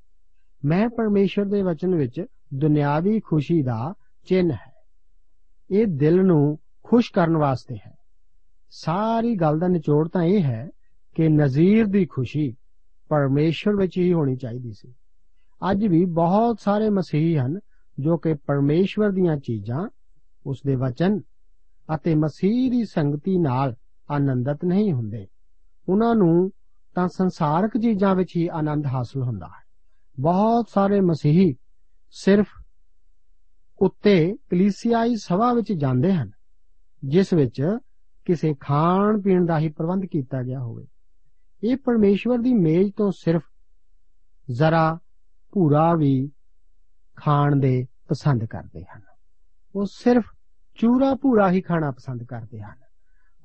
ਮੈਂ 0.65 0.89
ਪਰਮੇਸ਼ਰ 0.89 1.45
ਦੇ 1.45 1.63
ਵਚਨ 1.63 1.95
ਵਿੱਚ 1.95 2.27
ਦੁਨਿਆਵੀ 2.55 3.21
ਖੁਸ਼ੀ 3.21 3.63
ਦਾ 3.63 3.95
ਚਿੰਨ 4.29 4.51
ਹੈ। 4.51 4.73
ਇਹ 5.71 5.87
ਦਿਲ 5.87 6.25
ਨੂੰ 6.25 6.59
ਖੁਸ਼ 6.83 7.13
ਕਰਨ 7.13 7.37
ਵਾਸਤੇ 7.37 7.77
ਹੈ। 7.87 7.95
ਸਾਰੀ 8.71 9.35
ਗੱਲ 9.35 9.59
ਦਾ 9.59 9.69
ਨਿਚੋੜ 9.69 10.09
ਤਾਂ 10.09 10.23
ਇਹ 10.23 10.43
ਹੈ 10.43 10.69
ਕਿ 11.15 11.29
ਨਜ਼ੀਰ 11.29 11.87
ਦੀ 11.87 12.07
ਖੁਸ਼ੀ 12.07 12.57
ਪਰਮੇਸ਼ਰ 13.09 13.77
ਵਿੱਚ 13.77 13.99
ਹੀ 13.99 14.13
ਹੋਣੀ 14.13 14.37
ਚਾਹੀਦੀ 14.37 14.73
ਸੀ। 14.73 14.95
ਅੱਜ 15.71 15.87
ਵੀ 15.87 16.05
ਬਹੁਤ 16.05 16.61
ਸਾਰੇ 16.61 16.91
ਮਸੀਹੀ 16.91 17.39
ਹਨ 17.39 17.59
ਜੋ 17.99 18.17
ਕਿ 18.17 18.35
ਪਰਮੇਸ਼ਵਰ 18.35 19.11
ਦੀਆਂ 19.11 19.37
ਚੀਜ਼ਾਂ, 19.37 19.89
ਉਸ 20.47 20.61
ਦੇ 20.67 20.75
ਵਚਨ 20.75 21.21
ਅਤੇ 21.95 22.15
ਮਸੀਹ 22.15 22.71
ਦੀ 22.71 22.85
ਸੰਗਤੀ 22.85 23.39
ਨਾਲ 23.39 23.77
ਆਨੰਦਿਤ 24.11 24.65
ਨਹੀਂ 24.65 24.93
ਹੁੰਦੇ। 24.93 25.27
ਉਹਨਾਂ 25.89 26.15
ਨੂੰ 26.15 26.51
ਤਾਂ 26.95 27.09
ਸੰਸਾਰਕ 27.09 27.77
ਚੀਜ਼ਾਂ 27.83 28.15
ਵਿੱਚ 28.15 28.37
ਹੀ 28.37 28.49
ਆਨੰਦ 28.53 28.87
ਹਾਸਲ 28.87 29.23
ਹੁੰਦਾ 29.23 29.47
ਹੈ। 29.47 29.65
ਬਹੁਤ 30.21 30.67
ਸਾਰੇ 30.69 31.01
ਮਸੀਹੀ 31.01 31.55
ਸਿਰਫ 32.11 32.47
ਉੱਤੇ 33.79 34.37
ਕਲੀਸਿਆਈ 34.51 35.17
ਸਭਾ 35.17 35.53
ਵਿੱਚ 35.53 35.73
ਜਾਂਦੇ 35.73 36.13
ਹਨ, 36.13 36.31
ਜਿਸ 37.05 37.35
ਵਿੱਚ 37.35 37.63
ਕਿਸੇ 38.25 38.55
ਖਾਣ 38.61 39.21
ਪੀਣ 39.21 39.45
ਦਾ 39.45 39.59
ਹੀ 39.59 39.69
ਪ੍ਰਬੰਧ 39.69 40.05
ਕੀਤਾ 40.05 40.43
ਗਿਆ 40.43 40.61
ਹੋਵੇ। 40.61 40.87
ਇਹ 41.65 41.77
ਪਰਮੇਸ਼ਵਰ 41.77 42.39
ਦੀ 42.39 42.55
ਮੇਜ਼ 42.55 42.93
ਤੋਂ 42.97 43.11
ਸਿਰਫ 43.11 43.43
ਜ਼ਰਾ 44.51 44.99
ਭੂਰਾ 45.53 45.95
ਵੀ 45.95 46.31
ਖਾਣ 47.17 47.57
ਦੇ 47.57 47.87
ਪਸੰਦ 48.09 48.45
ਕਰਦੇ 48.45 48.83
ਹਨ। 48.83 49.01
ਉਹ 49.75 49.87
ਸਿਰਫ 49.87 50.25
ਚੂਰਾ 50.75 51.15
ਭੂਰਾ 51.15 51.51
ਹੀ 51.51 51.61
ਖਾਣਾ 51.61 51.91
ਪਸੰਦ 51.91 52.23
ਕਰਦੇ 52.23 52.61
ਹਨ। 52.61 52.77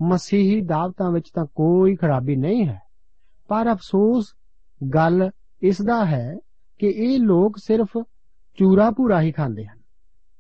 ਮਸੀਹੀ 0.01 0.62
ਦਾਵਤਾਂ 0.62 1.12
ਵਿੱਚ 1.12 1.29
ਤਾਂ 1.34 1.45
ਕੋਈ 1.45 1.95
ਖਰਾਬੀ 1.95 2.36
ਨਹੀਂ 2.36 2.67
ਹੈ। 2.67 2.79
ਪਰ 3.47 3.71
ਅਫਸੋਸ 3.71 4.34
ਗੱਲ 4.93 5.29
ਇਸ 5.62 5.81
ਦਾ 5.81 6.05
ਹੈ 6.05 6.36
ਕਿ 6.79 6.88
ਇਹ 6.88 7.19
ਲੋਕ 7.19 7.57
ਸਿਰਫ 7.57 7.97
ਚੂਰਾ 8.57 8.91
ਭੂਰਾ 8.91 9.21
ਹੀ 9.21 9.31
ਖਾਂਦੇ 9.31 9.65
ਹਨ। 9.65 9.81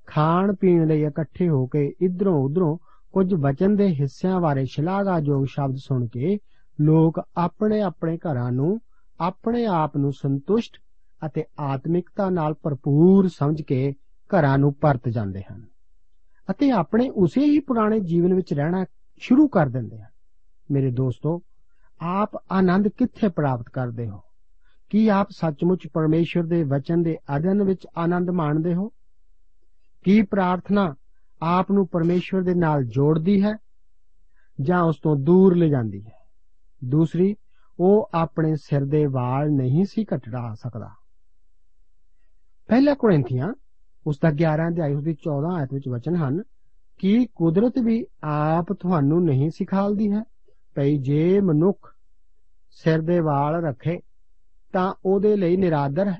ਖਾਣ 0.07 0.55
ਪੀਣ 0.55 0.87
ਲਈ 0.87 1.01
ਇਕੱਠੇ 1.03 1.49
ਹੋ 1.49 1.67
ਕੇ 1.67 1.93
ਇਧਰੋਂ 2.01 2.43
ਉਧਰੋਂ 2.43 2.77
ਕੁਝ 3.11 3.33
ਬਚਨ 3.33 3.75
ਦੇ 3.75 3.87
ਹਿੱਸਿਆਂ 3.87 4.39
ਬਾਰੇ 4.39 4.65
ਸ਼ਲਾਘਾਯੋਗ 4.65 5.45
ਸ਼ਬਦ 5.45 5.75
ਸੁਣ 5.75 6.07
ਕੇ 6.07 6.37
ਲੋਕ 6.81 7.21
ਆਪਣੇ 7.37 7.81
ਆਪਣੇ 7.81 8.17
ਘਰਾਂ 8.17 8.51
ਨੂੰ, 8.51 8.79
ਆਪਣੇ 9.19 9.65
ਆਪ 9.65 9.97
ਨੂੰ 9.97 10.13
ਸੰਤੁਸ਼ਟ 10.13 10.77
ਅਤੇ 11.25 11.43
ਆਤਮਿਕਤਾ 11.59 12.29
ਨਾਲ 12.29 12.53
ਭਰਪੂਰ 12.53 13.27
ਸਮਝ 13.27 13.61
ਕੇ 13.61 13.93
ਘਰਾਂ 14.27 14.57
ਨੂੰ 14.57 14.73
ਪਰਤ 14.73 15.09
ਜਾਂਦੇ 15.09 15.41
ਹਨ 15.51 15.65
ਅਤੇ 16.51 16.71
ਆਪਣੇ 16.71 17.09
ਉਸੇ 17.09 17.41
ਹੀ 17.41 17.59
ਪੁਰਾਣੇ 17.59 17.99
ਜੀਵਨ 17.99 18.33
ਵਿੱਚ 18.33 18.53
ਰਹਿਣਾ 18.53 18.85
ਸ਼ੁਰੂ 19.17 19.47
ਕਰ 19.47 19.69
ਦਿੰਦੇ 19.69 20.01
ਹਨ। 20.01 20.09
ਮੇਰੇ 20.71 20.91
ਦੋਸਤੋ, 20.91 21.41
ਆਪ 22.01 22.31
ਆਨੰਦ 22.51 22.87
ਕਿੱਥੇ 22.87 23.29
ਪ੍ਰਾਪਤ 23.29 23.65
ਕਰਦੇ 23.69 24.09
ਹੋ? 24.09 24.21
ਕੀ 24.89 25.07
ਆਪ 25.07 25.27
ਸੱਚਮੁੱਚ 25.31 25.87
ਪਰਮੇਸ਼ਰ 25.93 26.43
ਦੇ 26.43 26.63
ਵਚਨ 26.63 27.03
ਦੇ 27.03 27.17
ਅਧਿਨ 27.35 27.63
ਵਿੱਚ 27.63 27.87
ਆਨੰਦ 27.97 28.29
ਮਾਣਦੇ 28.29 28.73
ਹੋ? 28.73 28.89
ਕੀ 30.03 30.21
ਪ੍ਰਾਰਥਨਾ 30.21 30.95
ਆਪ 31.41 31.71
ਨੂੰ 31.71 31.87
ਪਰਮੇਸ਼ਰ 31.87 32.41
ਦੇ 32.41 32.53
ਨਾਲ 32.53 32.83
ਜੋੜਦੀ 32.83 33.43
ਹੈ 33.43 33.53
ਜਾਂ 34.61 34.83
ਉਸ 34.83 34.95
ਤੋਂ 35.03 35.15
ਦੂਰ 35.15 35.55
ਲੈ 35.55 35.67
ਜਾਂਦੀ 35.67 36.05
ਹੈ? 36.05 36.27
ਦੂਸਰੀ, 36.83 37.35
ਉਹ 37.79 38.09
ਆਪਣੇ 38.13 38.55
ਸਿਰ 38.55 38.85
ਦੇ 38.85 39.05
ਵਾਲ 39.05 39.49
ਨਹੀਂ 39.49 39.85
ਸੀ 39.85 40.05
ਘਟੜਾ 40.15 40.53
ਸਕਦਾ। 40.53 40.89
ਪਹਿਲਾ 42.71 42.93
ਕੋਰਿੰਥੀਆਂ, 42.93 43.53
ਉਸ 44.07 44.19
ਦਾ 44.23 44.29
11 44.29 44.67
ਅਧਿਆਇ, 44.67 44.93
ਉਸ 44.93 45.03
ਦੀ 45.03 45.13
14 45.13 45.55
ਆਇਤ 45.55 45.73
ਵਿੱਚ 45.73 45.89
ਵਚਨ 45.89 46.15
ਹਨ 46.15 46.43
ਕਿ 46.97 47.27
ਕੁਦਰਤ 47.35 47.73
ਵੀ 47.83 48.05
ਆਪ 48.23 48.73
ਤੁਹਾਨੂੰ 48.73 49.23
ਨਹੀਂ 49.23 49.49
ਸਿਖਾਲਦੀ 49.49 50.11
ਹੈ। 50.11 50.23
ਭਈ 50.75 50.97
ਜੇ 50.97 51.39
ਮਨੁੱਖ 51.39 51.95
ਸਿਰ 52.71 53.01
ਦੇ 53.01 53.19
ਵਾਲ 53.19 53.63
ਰੱਖੇ, 53.63 53.99
ਤਾਂ 54.73 54.93
ਉਹਦੇ 55.05 55.35
ਲਈ 55.35 55.57
ਨਿਰਾਦਰ 55.57 56.07
ਹੈ। 56.07 56.19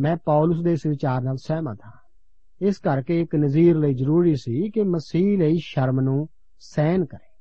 ਮੈਂ 0.00 0.16
ਪੌਲਸ 0.16 0.62
ਦੇ 0.62 0.72
ਇਸ 0.72 0.86
ਵਿਚਾਰ 0.86 1.22
ਨਾਲ 1.22 1.36
ਸਹਿਮਤ 1.36 1.78
ਹਾਂ। 1.86 1.92
ਇਸ 2.62 2.78
ਕਰਕੇ 2.78 3.20
ਇੱਕ 3.20 3.36
ਨਜ਼ੀਰ 3.36 3.76
ਲਈ 3.76 3.94
ਜ਼ਰੂਰੀ 3.94 4.36
ਸੀ 4.36 4.70
ਕਿ 4.70 4.82
ਮਸੀਹ 4.82 5.38
ਲਈ 5.38 5.56
ਸ਼ਰਮ 5.58 6.00
ਨੂੰ 6.00 6.28
ਸਹਿਨ 6.58 7.04
ਕਰੇ। 7.04 7.40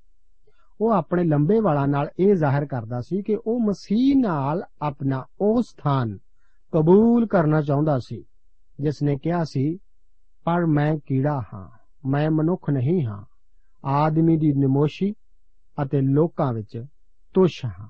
ਉਹ 0.82 0.92
ਆਪਣੇ 0.92 1.24
ਲੰਬੇ 1.24 1.60
ਵਾਲਾਂ 1.60 1.88
ਨਾਲ 1.88 2.10
ਇਹ 2.20 2.36
ਜ਼ਾਹਿਰ 2.36 2.66
ਕਰਦਾ 2.66 3.02
ਸੀ 3.02 3.22
ਕਿ 3.22 3.38
ਉਹ 3.48 3.60
ਮਸੀਹ 3.60 4.16
ਨਾਲ 4.18 4.63
ਆਪਣਾ 4.82 5.26
ਉਹ 5.42 5.62
ਸਥਾਨ 5.62 6.18
ਕਬੂਲ 6.73 7.27
ਕਰਨਾ 7.27 7.61
ਚਾਹੁੰਦਾ 7.62 7.99
ਸੀ 7.99 8.25
ਜਿਸ 8.81 9.03
ਨੇ 9.03 9.16
ਕਿਹਾ 9.16 9.44
ਸੀ 9.44 9.79
ਪਰ 10.47 10.66
ਮੈਂ 10.66 10.97
ਕੀੜਾ 11.07 11.40
ਹਾਂ 11.55 11.68
ਮੈਂ 12.09 12.31
ਮਨੁੱਖ 12.31 12.71
ਨਹੀਂ 12.71 13.07
ਹਾਂ 13.07 13.25
ਆਦਮੀ 13.85 14.37
ਦੀ 14.37 14.53
ਨਿਮੋਸ਼ੀ 14.53 15.12
ਅਤੇ 15.79 16.01
ਲੋਕਾਂ 16.01 16.53
ਵਿੱਚ 16.53 16.85
ਤੁਸ਼ 17.35 17.64
ਹਾਂ 17.64 17.88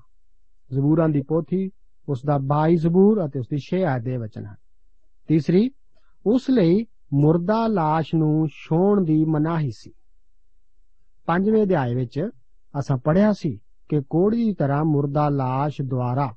ਜ਼ਬੂਰਾਂ 0.71 1.09
ਦੀ 1.09 1.21
ਪੋਥੀ 1.21 1.69
ਉਸ 2.09 2.25
ਦਾ 2.25 2.39
22 2.53 2.75
ਜ਼ਬੂਰ 2.75 3.25
ਅਤੇ 3.25 3.39
ਉਸ 3.39 3.47
ਦੀ 3.49 3.59
6 3.65 3.83
ਆਇਤ 3.83 4.03
ਦੇ 4.03 4.17
ਵਚਨ 4.17 4.45
ਹਨ 4.45 4.55
ਤੀਸਰੀ 5.27 5.71
ਉਸ 6.25 6.49
ਲਈ 6.49 6.85
ਮੁਰਦਾ 7.13 7.65
লাশ 7.67 8.03
ਨੂੰ 8.15 8.47
ਛੋਣ 8.47 9.03
ਦੀ 9.03 9.25
ਮਨਾਹੀ 9.25 9.71
ਸੀ 9.71 9.91
ਪੰਜਵੇਂ 11.27 11.63
ਅਧਿਆਏ 11.63 11.95
ਵਿੱਚ 11.95 12.29
ਅਸਾਂ 12.79 12.97
ਪੜਿਆ 12.97 13.31
ਸੀ 13.33 13.59
ਕਿ 13.89 14.01
ਕੋੜੀ 14.09 14.45
ਦੀ 14.45 14.53
ਤਰ੍ਹਾਂ 14.53 14.83
ਮੁਰਦਾ 14.85 15.27
লাশ 15.27 15.85
ਦੁਆਰਾ 15.85 16.35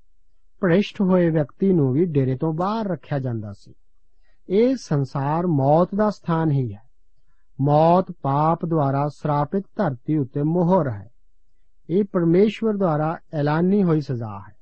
ਭ੍ਰਿਸ਼ਟ 0.61 1.01
ਹੋਏ 1.01 1.29
ਵਿਅਕਤੀ 1.29 1.73
ਨੂੰ 1.73 1.93
ਵੀ 1.93 2.05
ਡੇਰੇ 2.05 2.37
ਤੋਂ 2.37 2.53
ਬਾਹਰ 2.53 2.87
ਰੱਖਿਆ 2.87 3.19
ਜਾਂਦਾ 3.19 3.53
ਸੀ। 3.53 3.73
ਇਹ 4.49 4.75
ਸੰਸਾਰ 4.75 5.47
ਮੌਤ 5.47 5.89
ਦਾ 5.95 6.09
ਸਥਾਨ 6.09 6.51
ਹੀ 6.51 6.73
ਹੈ। 6.73 6.81
ਮੌਤ 7.61 8.11
ਪਾਪ 8.21 8.65
ਦੁਆਰਾ 8.65 9.07
ਸਰਾਪਿਤ 9.07 9.63
ਧਰਤੀ 9.75 10.17
ਉੱਤੇ 10.17 10.43
ਮੋਹਰ 10.43 10.89
ਹੈ। 10.89 11.09
ਇਹ 11.89 12.03
ਪਰਮੇਸ਼ਵਰ 12.03 12.73
ਦੁਆਰਾ 12.73 13.19
ਐਲਾਨੀ 13.33 13.83
ਹੋਈ 13.83 14.01
ਸਜ਼ਾ 14.01 14.39
ਹੈ। 14.49 14.55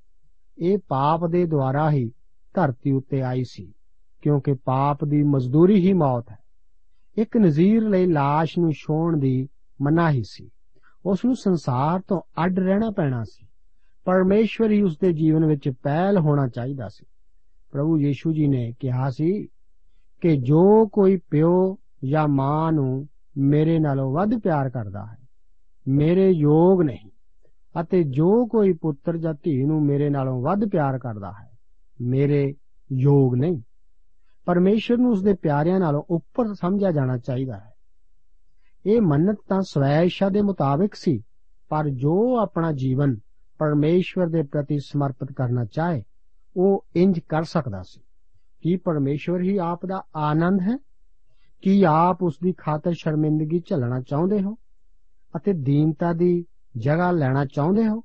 ਇਹ 0.57 0.77
ਪਾਪ 0.87 1.25
ਦੇ 1.25 1.45
ਦੁਆਰਾ 1.45 1.91
ਹੀ 1.91 2.11
ਧਰਤੀ 2.53 2.91
ਉੱਤੇ 2.91 3.21
ਆਈ 3.21 3.43
ਸੀ, 3.43 3.73
ਕਿਉਂਕਿ 4.21 4.53
ਪਾਪ 4.53 5.05
ਦੀ 5.05 5.23
ਮਜ਼ਦੂਰੀ 5.23 5.87
ਹੀ 5.87 5.93
ਮੌਤ 5.93 6.31
ਹੈ। 6.31 6.37
ਇੱਕ 7.17 7.37
ਨਜ਼ੀਰ 7.37 7.89
ਲਈ 7.89 8.05
লাশ 8.05 8.47
ਨੂੰ 8.59 8.71
ਛੋਣ 8.71 9.17
ਦੀ 9.17 9.49
ਮਨਾਹੀ 9.81 10.23
ਸੀ। 10.23 10.49
ਉਸ 11.05 11.25
ਨੂੰ 11.25 11.35
ਸੰਸਾਰ 11.35 12.01
ਤੋਂ 12.07 12.21
ਅੱਡ 12.45 12.59
ਰਹਿਣਾ 12.59 12.91
ਪੈਣਾ 12.91 13.23
ਸੀ। 13.23 13.44
ਪਰਮੇਸ਼ਵਰ 14.05 14.71
ਹੀ 14.71 14.81
ਉਸ 14.81 14.97
ਦੇ 14.97 15.11
ਜੀਵਨ 15.13 15.45
ਵਿੱਚ 15.45 15.69
ਪਹਿਲ 15.83 16.17
ਹੋਣਾ 16.17 16.47
ਚਾਹੀਦਾ 16.47 16.87
ਸੀ। 16.89 17.05
ਪ੍ਰਭੂ 17.73 17.97
ਯੀਸ਼ੂ 17.99 18.31
ਜੀ 18.33 18.47
ਨੇ 18.47 18.73
ਕਿਹਾ 18.79 19.09
ਸੀ 19.09 19.31
ਕਿ 20.21 20.35
ਜੋ 20.37 20.87
ਕੋਈ 20.87 21.17
ਪਿਓ 21.31 21.77
ਜਾਂ 22.05 22.27
ਮਾਂ 22.27 22.71
ਨੂੰ 22.71 23.07
ਮੇਰੇ 23.37 23.79
ਨਾਲੋਂ 23.79 24.11
ਵੱਧ 24.13 24.37
ਪਿਆਰ 24.39 24.69
ਕਰਦਾ 24.69 25.05
ਹੈ, 25.05 25.17
ਮੇਰੇ 25.87 26.29
ਯੋਗ 26.29 26.81
ਨਹੀਂ, 26.81 27.09
ਅਤੇ 27.75 28.03
ਜੋ 28.03 28.45
ਕੋਈ 28.45 28.73
ਪੁੱਤਰ 28.73 29.17
ਜਾਂ 29.17 29.33
ਧੀ 29.43 29.63
ਨੂੰ 29.63 29.81
ਮੇਰੇ 29.85 30.09
ਨਾਲੋਂ 30.09 30.41
ਵੱਧ 30.41 30.65
ਪਿਆਰ 30.65 30.99
ਕਰਦਾ 30.99 31.31
ਹੈ, 31.31 31.49
ਮੇਰੇ 32.01 32.53
ਯੋਗ 32.89 33.35
ਨਹੀਂ। 33.35 33.61
ਪਰਮੇਸ਼ਰ 34.47 34.97
ਨੂੰ 34.97 35.11
ਉਸਦੇ 35.11 35.33
ਪਿਆਰਿਆਂ 35.33 35.79
ਨਾਲੋਂ 35.79 36.03
ਉੱਪਰ 36.09 36.53
ਸਮਝਿਆ 36.53 36.91
ਜਾਣਾ 36.91 37.17
ਚਾਹੀਦਾ 37.17 37.57
ਹੈ। 37.57 37.71
ਇਹ 38.85 39.01
ਮੰਨਤ 39.01 39.37
ਤਾਂ 39.49 39.61
ਸਵੈ 39.61 40.01
ਇੱਛਾ 40.01 40.29
ਦੇ 40.29 40.41
ਮੁਤਾਬਿਕ 40.41 40.95
ਸੀ, 40.95 41.21
ਪਰ 41.71 41.89
ਜੋ 41.89 42.37
ਆਪਣਾ 42.39 42.71
ਜੀਵਨ 42.71 43.17
ਪਰਮੇਸ਼ਵਰ 43.57 44.27
ਦੇ 44.27 44.43
ਪ੍ਰਤੀ 44.43 44.79
ਸਮਰਪਿਤ 44.79 45.31
ਕਰਨਾ 45.31 45.65
ਚਾਹੇ, 45.65 46.03
ਉਹ 46.57 46.85
ਇੰਜ 46.95 47.19
ਕਰ 47.19 47.43
ਸਕਦਾ 47.43 47.83
ਸੀ। 47.83 48.01
ਕੀ 48.61 48.75
ਪਰਮੇਸ਼ਵਰ 48.75 49.41
ਹੀ 49.41 49.57
ਆਪ 49.57 49.85
ਦਾ 49.85 50.03
ਆਨੰਦ 50.15 50.61
ਹੈ? 50.61 50.77
ਕੀ 51.61 51.83
ਆਪ 51.83 52.23
ਉਸ 52.23 52.39
ਦੀ 52.43 52.53
ਖਾਤਰ 52.57 52.93
ਸ਼ਰਮਿੰਦਗੀ 52.93 53.63
ਝੱਲਣਾ 53.69 54.01
ਚਾਹੁੰਦੇ 54.01 54.41
ਹੋ? 54.41 54.55
ਅਤੇ 55.35 55.53
ਦੀਨਤਾ 55.53 56.13
ਦੀ 56.13 56.45
ਜਗ੍ਹਾ 56.77 57.11
ਲੈਣਾ 57.11 57.45
ਚਾਹੁੰਦੇ 57.45 57.87
ਹੋ? 57.87 58.01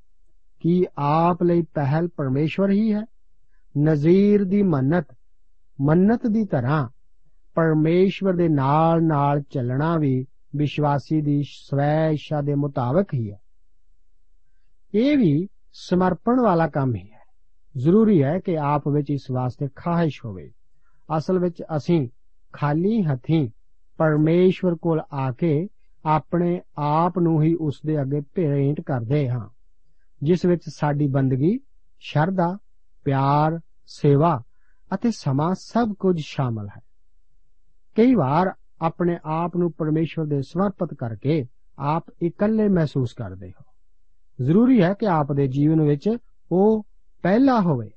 ਕੀ 0.61 0.87
ਆਪ 0.99 1.43
ਲਈ 1.43 1.63
ਪਹਿਲ 1.63 2.09
ਪਰਮੇਸ਼ਵਰ 2.09 2.71
ਹੀ 2.71 2.93
ਹੈ? 2.93 3.03
ਨਜ਼ੀਰ 3.79 4.45
ਦੀ 4.45 4.63
ਮੰਨਤ 4.63 5.07
ਮੰਨਤ 5.81 6.27
ਦੀ 6.27 6.45
ਤਰ੍ਹਾਂ 6.45 6.89
ਪਰਮੇਸ਼ਵਰ 7.55 8.37
ਦੇ 8.37 8.49
ਨਾਲ 8.49 9.03
ਨਾਲ 9.03 9.43
ਚੱਲਣਾ 9.43 9.97
ਵੀ 9.97 10.27
ਵਿਸ਼ਵਾਸੀ 10.57 11.21
ਦੀ 11.21 11.43
ਸਵੈ 11.43 12.11
ਇੱਛਾ 12.11 12.41
ਦੇ 12.41 12.55
ਮੁਤਾਬਕ 12.55 13.15
ਹੀ 13.15 13.33
ਹੈ। 13.33 13.40
ਇਹ 14.95 15.17
ਵੀ 15.19 15.47
ਸਮਰਪਣ 15.73 16.41
ਵਾਲਾ 16.41 16.67
ਕੰਮ 16.69 16.95
ਹੀ 16.95 17.11
ਹੈ। 17.11 17.19
ਜ਼ਰੂਰੀ 17.77 18.23
ਹੈ 18.23 18.39
ਕਿ 18.39 18.59
ਆਪ 18.59 18.89
ਵਿੱਚ 18.89 19.11
ਇਸ 19.11 19.31
ਵਾਸਤੇ 19.31 19.69
ਖਾਹਿਸ਼ 19.77 20.25
ਹੋਵੇ। 20.25 20.51
ਅਸਲ 21.17 21.39
ਵਿੱਚ 21.39 21.63
ਅਸੀਂ 21.77 22.09
ਖਾਲੀ 22.53 23.03
ਹੱਥੀਂ 23.03 23.49
ਪਰਮੇਸ਼ਵਰ 23.99 24.75
ਕੋਲ 24.75 25.01
ਆ 25.13 25.31
ਕੇ 25.33 25.69
ਆਪਣੇ 26.05 26.61
ਆਪ 26.79 27.19
ਨੂੰ 27.19 27.43
ਹੀ 27.43 27.55
ਉਸ 27.55 27.81
ਦੇ 27.87 28.01
ਅੱਗੇ 28.03 28.21
ਭੇਂਟ 28.35 28.81
ਕਰਦੇ 28.81 29.29
ਹਾਂ, 29.29 29.49
ਜਿਸ 30.23 30.45
ਵਿੱਚ 30.45 30.63
ਸਾਡੀ 30.69 31.07
ਬੰਦਗੀ, 31.07 31.59
ਸ਼ਰਧਾ, 32.01 32.59
ਪਿਆਰ, 33.05 33.59
ਸੇਵਾ 33.87 34.43
ਅਤੇ 34.95 35.11
ਸਮਾਂ 35.11 35.55
ਸਭ 35.55 35.93
ਕੁਝ 35.93 36.21
ਸ਼ਾਮਲ 36.21 36.69
ਹੈ। 36.69 36.81
ਕਈ 37.97 38.15
ਵਾਰ 38.15 38.53
ਆਪਣੇ 38.81 39.19
ਆਪ 39.25 39.57
ਨੂੰ 39.57 39.73
ਪਰਮੇਸ਼ਵਰ 39.73 40.27
ਦੇ 40.27 40.43
ਸਮਰਪਿਤ 40.43 40.95
ਕਰਕੇ 40.95 41.45
ਆਪ 41.79 42.05
ਇਕੱਲੇ 42.23 42.69
ਮਹਿਸੂਸ 42.69 43.13
ਕਰਦੇ 43.13 43.51
ਹੋ। 43.51 43.70
ਜ਼ਰੂਰੀ 44.43 44.83
ਹੈ 44.83 44.95
ਕਿ 44.95 45.07
ਆਪ 45.07 45.33
ਦੇ 45.33 45.47
ਜੀਵਨ 45.47 45.81
ਵਿੱਚ 45.81 46.17
ਉਹ 46.53 46.83
ਪਹਿਲਾ 47.23 47.61
ਹੋਵੇ। 47.61 47.91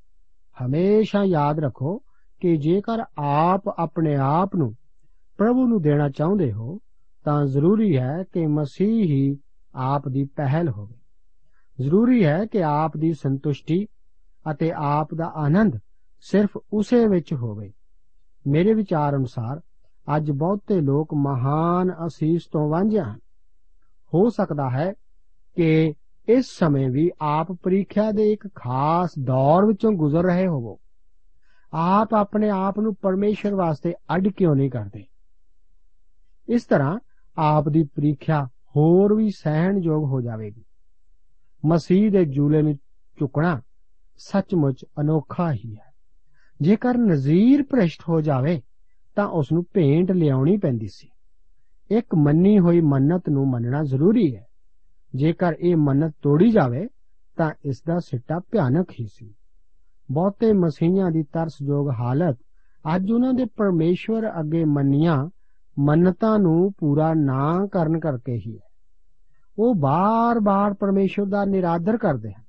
ਹਮੇਸ਼ਾ 0.65 1.23
ਯਾਦ 1.23 1.59
ਰੱਖੋ 1.59 2.01
ਕਿ 2.39 2.57
ਜੇਕਰ 2.57 3.03
ਆਪ 3.17 3.67
ਆਪਣੇ 3.67 4.15
ਆਪ 4.15 4.55
ਨੂੰ 4.55 4.75
ਪ੍ਰਭੂ 5.37 5.67
ਨੂੰ 5.67 5.81
ਦੇਣਾ 5.81 6.09
ਚਾਹੁੰਦੇ 6.09 6.53
ਹੋ, 6.53 6.79
ਤਾਂ 7.23 7.45
ਜ਼ਰੂਰੀ 7.45 7.97
ਹੈ 7.97 8.23
ਕਿ 8.31 8.47
ਮਸੀਹ 8.47 9.03
ਹੀ 9.03 9.37
ਆਪ 9.75 10.07
ਦੀ 10.07 10.23
ਪਹਿਲ 10.23 10.69
ਹੋਵੇ। 10.69 10.95
ਜ਼ਰੂਰੀ 11.81 12.25
ਹੈ 12.25 12.45
ਕਿ 12.45 12.63
ਆਪ 12.63 12.97
ਦੀ 12.97 13.13
ਸੰਤੁਸ਼ਟੀ 13.13 13.87
ਅਤੇ 14.51 14.71
ਆਪ 14.75 15.13
ਦਾ 15.13 15.31
ਆਨੰਦ 15.35 15.79
ਸਿਰਫ 16.21 16.57
ਉਸੇ 16.73 17.07
ਵਿੱਚ 17.07 17.33
ਹੋਵੇ। 17.33 17.73
ਮੇਰੇ 18.47 18.73
ਵਿਚਾਰ 18.73 19.15
ਅਨੁਸਾਰ 19.15 19.61
ਅੱਜ 20.17 20.31
ਬਹੁਤੇ 20.31 20.81
ਲੋਕ 20.81 21.13
ਮਹਾਨ 21.13 21.91
ਅਸੀਸ 22.07 22.41
ਤੋਂ 22.51 22.69
ਵਾਂਝੇ 22.69 22.99
ਹਨ। 22.99 23.19
ਹੋ 24.13 24.29
ਸਕਦਾ 24.29 24.69
ਹੈ 24.69 24.93
ਕਿ 25.55 25.93
ਇਸ 26.29 26.45
ਸਮੇਂ 26.59 26.89
ਵੀ 26.89 27.11
ਆਪ 27.21 27.51
ਪ੍ਰੀਖਿਆ 27.51 28.11
ਦੇ 28.11 28.31
ਇੱਕ 28.31 28.49
ਖਾਸ 28.55 29.11
ਦੌਰ 29.23 29.65
ਵਿੱਚੋਂ 29.65 29.91
ਗੁਜ਼ਰ 29.91 30.23
ਰਹੇ 30.23 30.47
ਹੋਵੋ। 30.47 30.79
ਆਪ 31.73 32.13
ਆਪਣੇ 32.13 32.49
ਆਪ 32.49 32.79
ਨੂੰ 32.79 32.95
ਪਰਮੇਸ਼ਰ 32.95 33.55
ਵਾਸਤੇ 33.55 33.93
ਅੱਡ 34.15 34.27
ਕਿਉਂ 34.27 34.55
ਨਹੀਂ 34.55 34.71
ਕਰਦੇ? 34.71 35.03
ਇਸ 36.49 36.63
ਤਰ੍ਹਾਂ 36.63 36.99
ਆਪ 37.37 37.69
ਦੀ 37.69 37.83
ਪ੍ਰੀਖਿਆ 37.83 38.45
ਹੋਰ 38.45 39.15
ਵੀ 39.15 39.29
ਸਹਿਣਯੋਗ 39.29 40.05
ਹੋ 40.05 40.21
ਜਾਵੇਗੀ। 40.21 40.63
ਮਸੀਹ 41.65 42.11
ਦੇ 42.11 42.25
ਜੂਲੇ 42.25 42.61
ਨੂੰ 42.61 42.73
ਝੁਕਣਾ 43.19 43.61
ਸੱਚਮੁੱਚ 44.17 44.85
ਅਨੋਖਾ 45.01 45.53
ਹੀ 45.53 45.75
ਹੈ। 45.75 45.93
ਜੇਕਰ 46.61 46.97
ਨਜ਼ੀਰ 46.97 47.63
ਭ੍ਰਿਸ਼ਟ 47.63 48.03
ਹੋ 48.09 48.21
ਜਾਵੇ, 48.21 48.61
ਤਾਂ 49.15 49.27
ਉਸ 49.27 49.51
ਨੂੰ 49.51 49.65
ਭੇਂਟ 49.73 50.11
ਲਿਆਉਣੀ 50.11 50.57
ਪੈਂਦੀ 50.57 50.87
ਸੀ। 50.87 51.09
ਇੱਕ 51.91 52.15
ਮੰਨੀ 52.15 52.59
ਹੋਈ 52.59 52.81
ਮੰਨਤ 52.81 53.29
ਨੂੰ 53.29 53.49
ਮੰਨਣਾ 53.49 53.83
ਜ਼ਰੂਰੀ 53.83 54.35
ਹੈ। 54.35 54.47
ਜੇਕਰ 55.15 55.55
ਇਹ 55.59 55.75
ਮੰਨਤ 55.75 56.13
ਤੋੜੀ 56.21 56.51
ਜਾਵੇ, 56.51 56.87
ਤਾਂ 57.37 57.51
ਇਸ 57.65 57.81
ਦਾ 57.87 57.99
ਸਿੱਟਾ 57.99 58.39
ਭਿਆਨਕ 58.39 58.91
ਹੀ 58.99 59.05
ਸੀ। 59.05 59.33
ਬਹੁਤੇ 60.11 60.53
ਮਸੀਹਾਂ 60.53 61.11
ਦੀ 61.11 61.23
ਤਰਸਯੋਗ 61.23 61.89
ਹਾਲਤ 61.89 62.37
ਅੱਜ 62.95 63.11
ਉਹਨਾਂ 63.11 63.33
ਦੇ 63.33 63.45
ਪਰਮੇਸ਼ਵਰ 63.45 64.39
ਅੱਗੇ 64.39 64.65
ਮੰਨੀਆਂ 64.65 65.29
ਮੰਨਤਾਂ 65.79 66.39
ਨੂੰ 66.39 66.73
ਪੂਰਾ 66.77 67.13
ਨਾ 67.13 67.67
ਕਰਨ 67.71 67.99
ਕਰਕੇ 67.99 68.35
ਹੀ 68.47 68.55
ਹੈ। 68.55 68.67
ਉਹ 69.59 69.75
ਬਾਰ-ਬਾਰ 69.75 70.73
ਪਰਮੇਸ਼ਵਰ 70.73 71.25
ਦਾ 71.25 71.45
ਨਿਰਾਦਰ 71.45 71.97
ਕਰਦੇ 71.97 72.29
ਹਨ। 72.29 72.43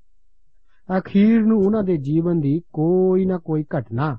ਅਖੀਰ 0.99 1.41
ਨੂੰ 1.43 1.61
ਉਹਨਾਂ 1.61 1.83
ਦੇ 1.83 1.97
ਜੀਵਨ 1.97 2.41
ਦੀ 2.41 2.61
ਕੋਈ 2.73 3.25
ਨਾ 3.25 3.39
ਕੋਈ 3.39 3.65
ਘਟਨਾ 3.79 4.19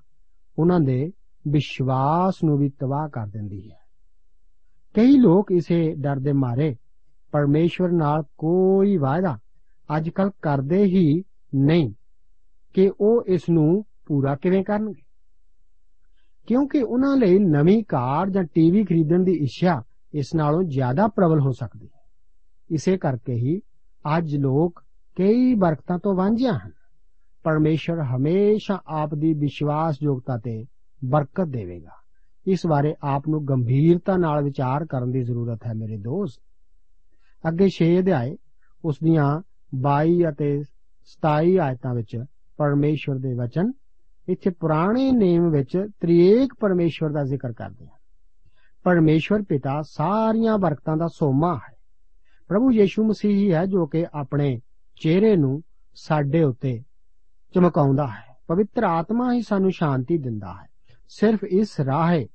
ਉਹਨਾਂ 0.60 0.80
ਦੇ 0.80 1.12
ਵਿਸ਼ਵਾਸ 1.48 2.34
ਨੂੰ 2.44 2.58
ਵੀ 2.58 2.70
ਤਬਾਹ 2.70 3.10
ਕਰ 3.10 3.28
ਦਿੰਦੀ 3.28 3.72
ਹੈ। 3.72 3.78
ਕਈ 4.94 5.18
ਲੋਕ 5.18 5.52
ਇਸੇ 5.52 5.96
ਡਰ 5.96 6.16
ਦੇ 6.16 6.34
ਮਾਰੇ 6.34 6.76
ਪਰਮੇਸ਼ਵਰ 7.32 7.92
ਨਾਲ 7.92 8.24
ਕੋਈ 8.38 8.98
ਵਾਅਦਾ 8.98 9.40
ਅੱਜਕੱਲ 9.98 10.30
ਕਰਦੇ 10.42 10.84
ਹੀ 10.84 11.24
ਨਹੀਂ 11.56 11.94
ਕਿ 12.74 12.92
ਉਹ 13.02 13.24
ਇਸ 13.28 13.42
ਨੂੰ 13.50 13.86
ਪੂਰਾ 14.06 14.36
ਕਿਵੇਂ 14.36 14.64
ਕਰਨਗੇ। 14.64 15.02
ਕਿਉਂਕਿ 16.48 16.82
ਉਹਨਾਂ 16.84 17.18
ਲਈ 17.18 17.40
ਨਵੀਂ 17.40 17.84
ਕਾਰ 17.84 18.30
ਜਾਂ 18.30 18.44
ਟੀਵੀ 18.44 18.84
ਖਰੀਦਣ 18.84 19.24
ਦੀ 19.24 19.32
ਇੱਛਾ 19.32 19.84
ਇਸ 20.14 20.36
ਨਾਲੋਂ 20.36 20.64
ਜ਼ਿਆਦਾ 20.64 21.08
ਪ੍ਰਬਲ 21.08 21.40
ਹੋ 21.40 21.52
ਸਕਦੀ 21.52 21.86
ਹੈ। 21.86 22.02
ਇਸੇ 22.72 22.98
ਕਰਕੇ 22.98 23.34
ਹੀ 23.34 23.60
ਅੱਜ 24.18 24.36
ਲੋਕ 24.36 24.84
ਕਈ 25.16 25.54
ਬਰਕਤਾਂ 25.54 26.00
ਤੋਂ 26.00 26.16
ਵਾਂਝੇ 26.16 26.48
ਹਨ। 26.48 26.72
ਪਰਮੇਸ਼ਰ 27.44 28.00
ਹਮੇਸ਼ਾ 28.02 28.82
ਆਪ 28.88 29.16
ਦੀ 29.16 29.34
ਵਿਸ਼ਵਾਸਯੋਗਤਾ 29.34 30.38
ਤੇ 30.38 30.66
ਬਰਕਤ 31.06 31.46
ਦੇਵੇਗਾ। 31.46 31.92
ਇਸ 32.48 32.66
ਬਾਰੇ 32.68 32.96
ਆਪ 33.04 33.28
ਨੂੰ 33.28 33.48
ਗੰਭੀਰਤਾ 33.48 34.18
ਨਾਲ 34.18 34.44
ਵਿਚਾਰ 34.44 34.86
ਕਰਨ 34.86 35.12
ਦੀ 35.12 35.24
ਜ਼ਰੂਰਤ 35.24 35.60
ਹੈ, 35.68 35.74
ਮੇਰੇ 35.74 35.98
ਦੋਸਤ। 35.98 36.42
ਅੱਗੇ 37.48 37.70
6 37.70 38.00
ਅਧਿਆਏ, 38.00 38.38
ਉਸ 38.86 38.96
ਦੀਆਂ 39.04 39.42
22 39.76 40.30
ਅਤੇ 40.30 40.64
27 41.06 41.58
ਆਇਤਾਂ 41.58 41.96
ਵਿੱਚ 41.96 42.26
ਪਰਮੇਸ਼ਰ 42.58 43.16
ਦੇ 43.16 43.34
ਵਚਨ, 43.34 43.74
ਇੱਥੇ 44.30 44.50
ਪੁਰਾਣੇ 44.50 45.12
ਨੇਮ 45.12 45.50
ਵਿੱਚ 45.50 45.88
ਤ੍ਰਿਏਕ 46.00 46.54
ਪਰਮੇਸ਼ਰ 46.60 47.10
ਦਾ 47.10 47.24
ਜ਼ਿਕਰ 47.24 47.54
ਕਰਦੇ 47.54 47.86
ਹਨ 47.86 47.96
ਪਰਮੇਸ਼ਰ 48.84 49.42
ਪਿਤਾ 49.42 49.82
ਸਾਰੀਆਂ 49.82 50.58
ਬਰਕਤਾਂ 50.58 50.98
ਦਾ 50.98 51.08
ਸੋਮਾ 51.08 51.56
ਹੈ। 51.56 51.76
ਪ੍ਰਭੂ 52.48 52.72
ਯੀਸ਼ੂ 52.72 53.04
ਮਸੀਹ 53.04 53.36
ਹੀ 53.36 53.54
ਹੈ 53.54 53.66
ਜੋ 53.66 53.86
ਕਿ 53.86 54.06
ਆਪਣੇ 54.14 54.62
ਚਿਹਰੇ 55.02 55.36
ਨੂੰ 55.36 55.62
ਸਾਡੇ 55.96 56.44
ਉੱਤੇ 56.44 56.84
ਚਮਕਾਉਂਦਾ 57.56 58.08
ਹੈ। 58.08 58.38
ਪਵਿੱਤਰ 58.48 58.84
ਆਤਮਾ 58.84 59.34
ਹੀ 59.34 59.42
ਸਾਨੂੰ 59.42 59.72
ਸ਼ਾਂਤੀ 59.72 60.18
ਦਿੰਦਾ 60.18 60.54
ਹੈ। 60.54 60.96
ਸਿਰਫ 61.10 61.44
ਇਸ 61.44 61.80
ਰਾਹੇ 61.80 62.28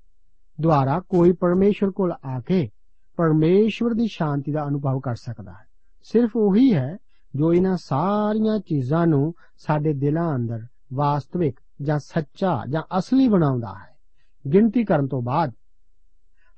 ਦੁਆਰਾ 0.61 1.01
ਕੋਈ 1.01 1.33
ਪਰਮੇਸ਼ਰ 1.33 1.91
ਕੋਲ 1.91 2.13
ਆ 2.25 2.41
ਕੇ 2.41 2.71
ਪਰਮੇਸ਼ਵਰ 3.21 3.95
ਦੀ 3.95 4.07
ਸ਼ਾਂਤੀ 4.07 4.53
ਦਾ 4.53 4.69
ਅਨੁਭਵ 4.69 5.01
ਕਰ 5.01 5.15
ਸਕਦਾ 5.15 5.53
ਹੈ। 5.53 5.67
ਸਿਰਫ 6.03 6.31
ਉਹੀ 6.37 6.75
ਹੈ 6.75 6.99
ਜੋ 7.35 7.55
ਇਹਨਾਂ 7.55 7.77
ਸਾਰੀਆਂ 7.77 8.59
ਚੀਜ਼ਾਂ 8.59 9.07
ਨੂੰ 9.07 9.35
ਸਾਡੇ 9.59 9.93
ਦਿਲਾਂ 9.93 10.37
ਅੰਦਰ 10.37 10.67
ਵਾਸਤਵਿਕ 10.93 11.61
ਜਾਂ 11.83 11.99
ਸੱਚਾ 11.99 12.63
ਜਾਂ 12.69 12.83
ਅਸਲੀ 12.99 13.29
ਬਣਾਉਂਦਾ 13.29 13.75
ਹੈ। 13.75 13.97
ਗਿਣਤੀ 14.51 14.85
ਕਰਨ 14.85 15.09
ਤੋਂ 15.09 15.23
ਬਾਅਦ 15.23 15.51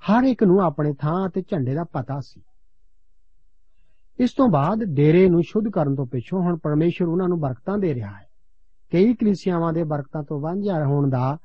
ਹਰ 0.02 0.24
ਇੱਕ 0.24 0.44
ਨੂੰ 0.44 0.60
ਆਪਣੇ 0.60 0.94
ਥਾਂ 0.94 1.28
ਅਤੇ 1.28 1.42
ਝੰਡੇ 1.42 1.74
ਦਾ 1.74 1.84
ਪਤਾ 1.84 2.20
ਸੀ। 2.20 2.42
ਇਸ 4.20 4.32
ਤੋਂ 4.32 4.48
ਬਾਅਦ 4.48 4.84
ਡੇਰੇ 4.84 5.28
ਨੂੰ 5.28 5.42
ਸ਼ੁੱਧ 5.42 5.68
ਕਰਨ 5.68 5.94
ਤੋਂ 5.94 6.06
ਪਿੱਛੋਂ 6.06 6.40
ਹੁਣ 6.40 6.58
ਪਰਮੇਸ਼ਰ 6.58 7.04
ਉਹਨਾਂ 7.04 7.28
ਨੂੰ 7.28 7.40
ਬਰਕਤਾਂ 7.40 7.78
ਦੇ 7.78 7.94
ਰਿਹਾ 7.94 8.10
ਹੈ। 8.10 8.28
ਕਈ 8.92 9.14
ਕਲੀਸਿਆਵਾਂ 9.14 9.72
ਦੇ 9.72 9.84
ਬਰਕਤਾਂ 9.84 10.22
ਤੋਂ 10.22 10.40
ਵਾਂਝਾ 10.40 10.84
ਹੋਣ 10.84 11.10
ਦਾ 11.10 11.38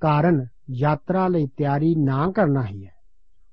ਕਾਰਨ 0.00 0.46
ਯਾਤਰਾ 0.70 1.28
ਲਈ 1.28 1.46
ਤਿਆਰੀ 1.46 1.94
ਨਾ 1.94 2.32
ਕਰਨਾ 2.32 2.66
ਹੀ 2.66 2.86
ਹੈ। 2.86 2.94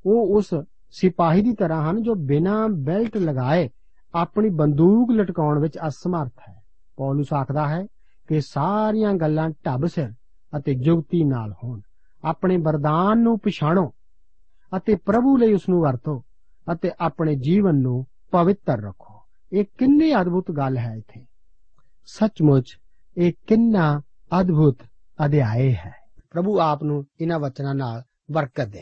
ਉਹ 0.06 0.38
ਉਸ 0.38 0.54
ਸਿਪਾਹੀ 0.92 1.42
ਦੀ 1.42 1.54
ਤਰ੍ਹਾਂ 1.54 1.92
ਹਨ 1.92 2.02
ਜੋ 2.02 2.16
ਬਿਨਾਂ 2.16 2.70
ਬੈਲਟ 2.70 3.18
ਲਗਾਏ 3.18 3.70
ਆਪਣੀ 4.16 4.50
ਬੰਦੂਕ 4.50 5.12
ਲਟਕਾਉਣ 5.12 5.60
ਵਿੱਚ 5.60 5.78
ਅਸਮਰਥ 5.88 6.34
ਹੈ। 6.50 6.64
ਪੌਲਸ 6.98 7.34
ਆਖਦਾ 7.34 7.68
ਹੈ 7.68 7.88
ਕਿ 8.28 8.42
ਸਾਰੀਆਂ 8.42 9.14
ਗੱਲਾਂ 9.14 9.50
ਢੱਬ 9.50 9.86
ਸਿਰ 9.86 10.14
ਅਤੇ 10.58 10.74
ਜੁਗਤੀ 10.74 11.24
ਨਾਲ 11.24 11.54
ਹੋਣ। 11.64 11.82
ਆਪਣੇ 12.24 12.58
ਵਰਦਾਨ 12.58 13.20
ਨੂੰ 13.20 13.40
ਪਛਾਣੋ 13.40 13.94
ਅਤੇ 14.78 14.96
ਪ੍ਰਭੂ 14.96 15.38
ਲਈ 15.38 15.54
ਉਸ 15.54 15.70
ਨੂੰ 15.70 15.82
ਵਰਤੋ 15.82 16.24
ਅਤੇ 16.74 16.92
ਆਪਣੇ 17.00 17.36
ਜੀਵਨ 17.36 17.76
ਨੂੰ 17.76 18.06
ਪਵਿੱਤਰ 18.32 18.82
ਰੱਖੋ। 18.82 19.22
ਇਹ 19.54 19.66
ਕਿੰਨੀ 19.78 20.22
ਅਦਭੁਤ 20.22 20.52
ਗੱਲ 20.52 20.78
ਹੈ 20.78 20.94
ਇੱਥੇ। 20.98 21.26
ਸੱਚਮੁੱਚ 22.06 22.78
ਇਹ 23.18 23.34
ਕਿੰਨਾ 23.48 24.02
ਅਦਭੁਤ 24.42 24.78
ਅਧਿਆਇ 25.26 25.74
ਹੈ। 25.74 25.94
ਪ੍ਰਭੂ 26.32 26.60
ਆਪ 26.60 26.84
ਨੂੰ 26.84 27.06
ਇਹਨਾਂ 27.22 27.40
ਵਚਨਾਂ 27.40 27.76
ਨਾਲ 27.76 28.04
ਬਰਕਤ 28.32 28.68
ਦੇ। 28.68 28.82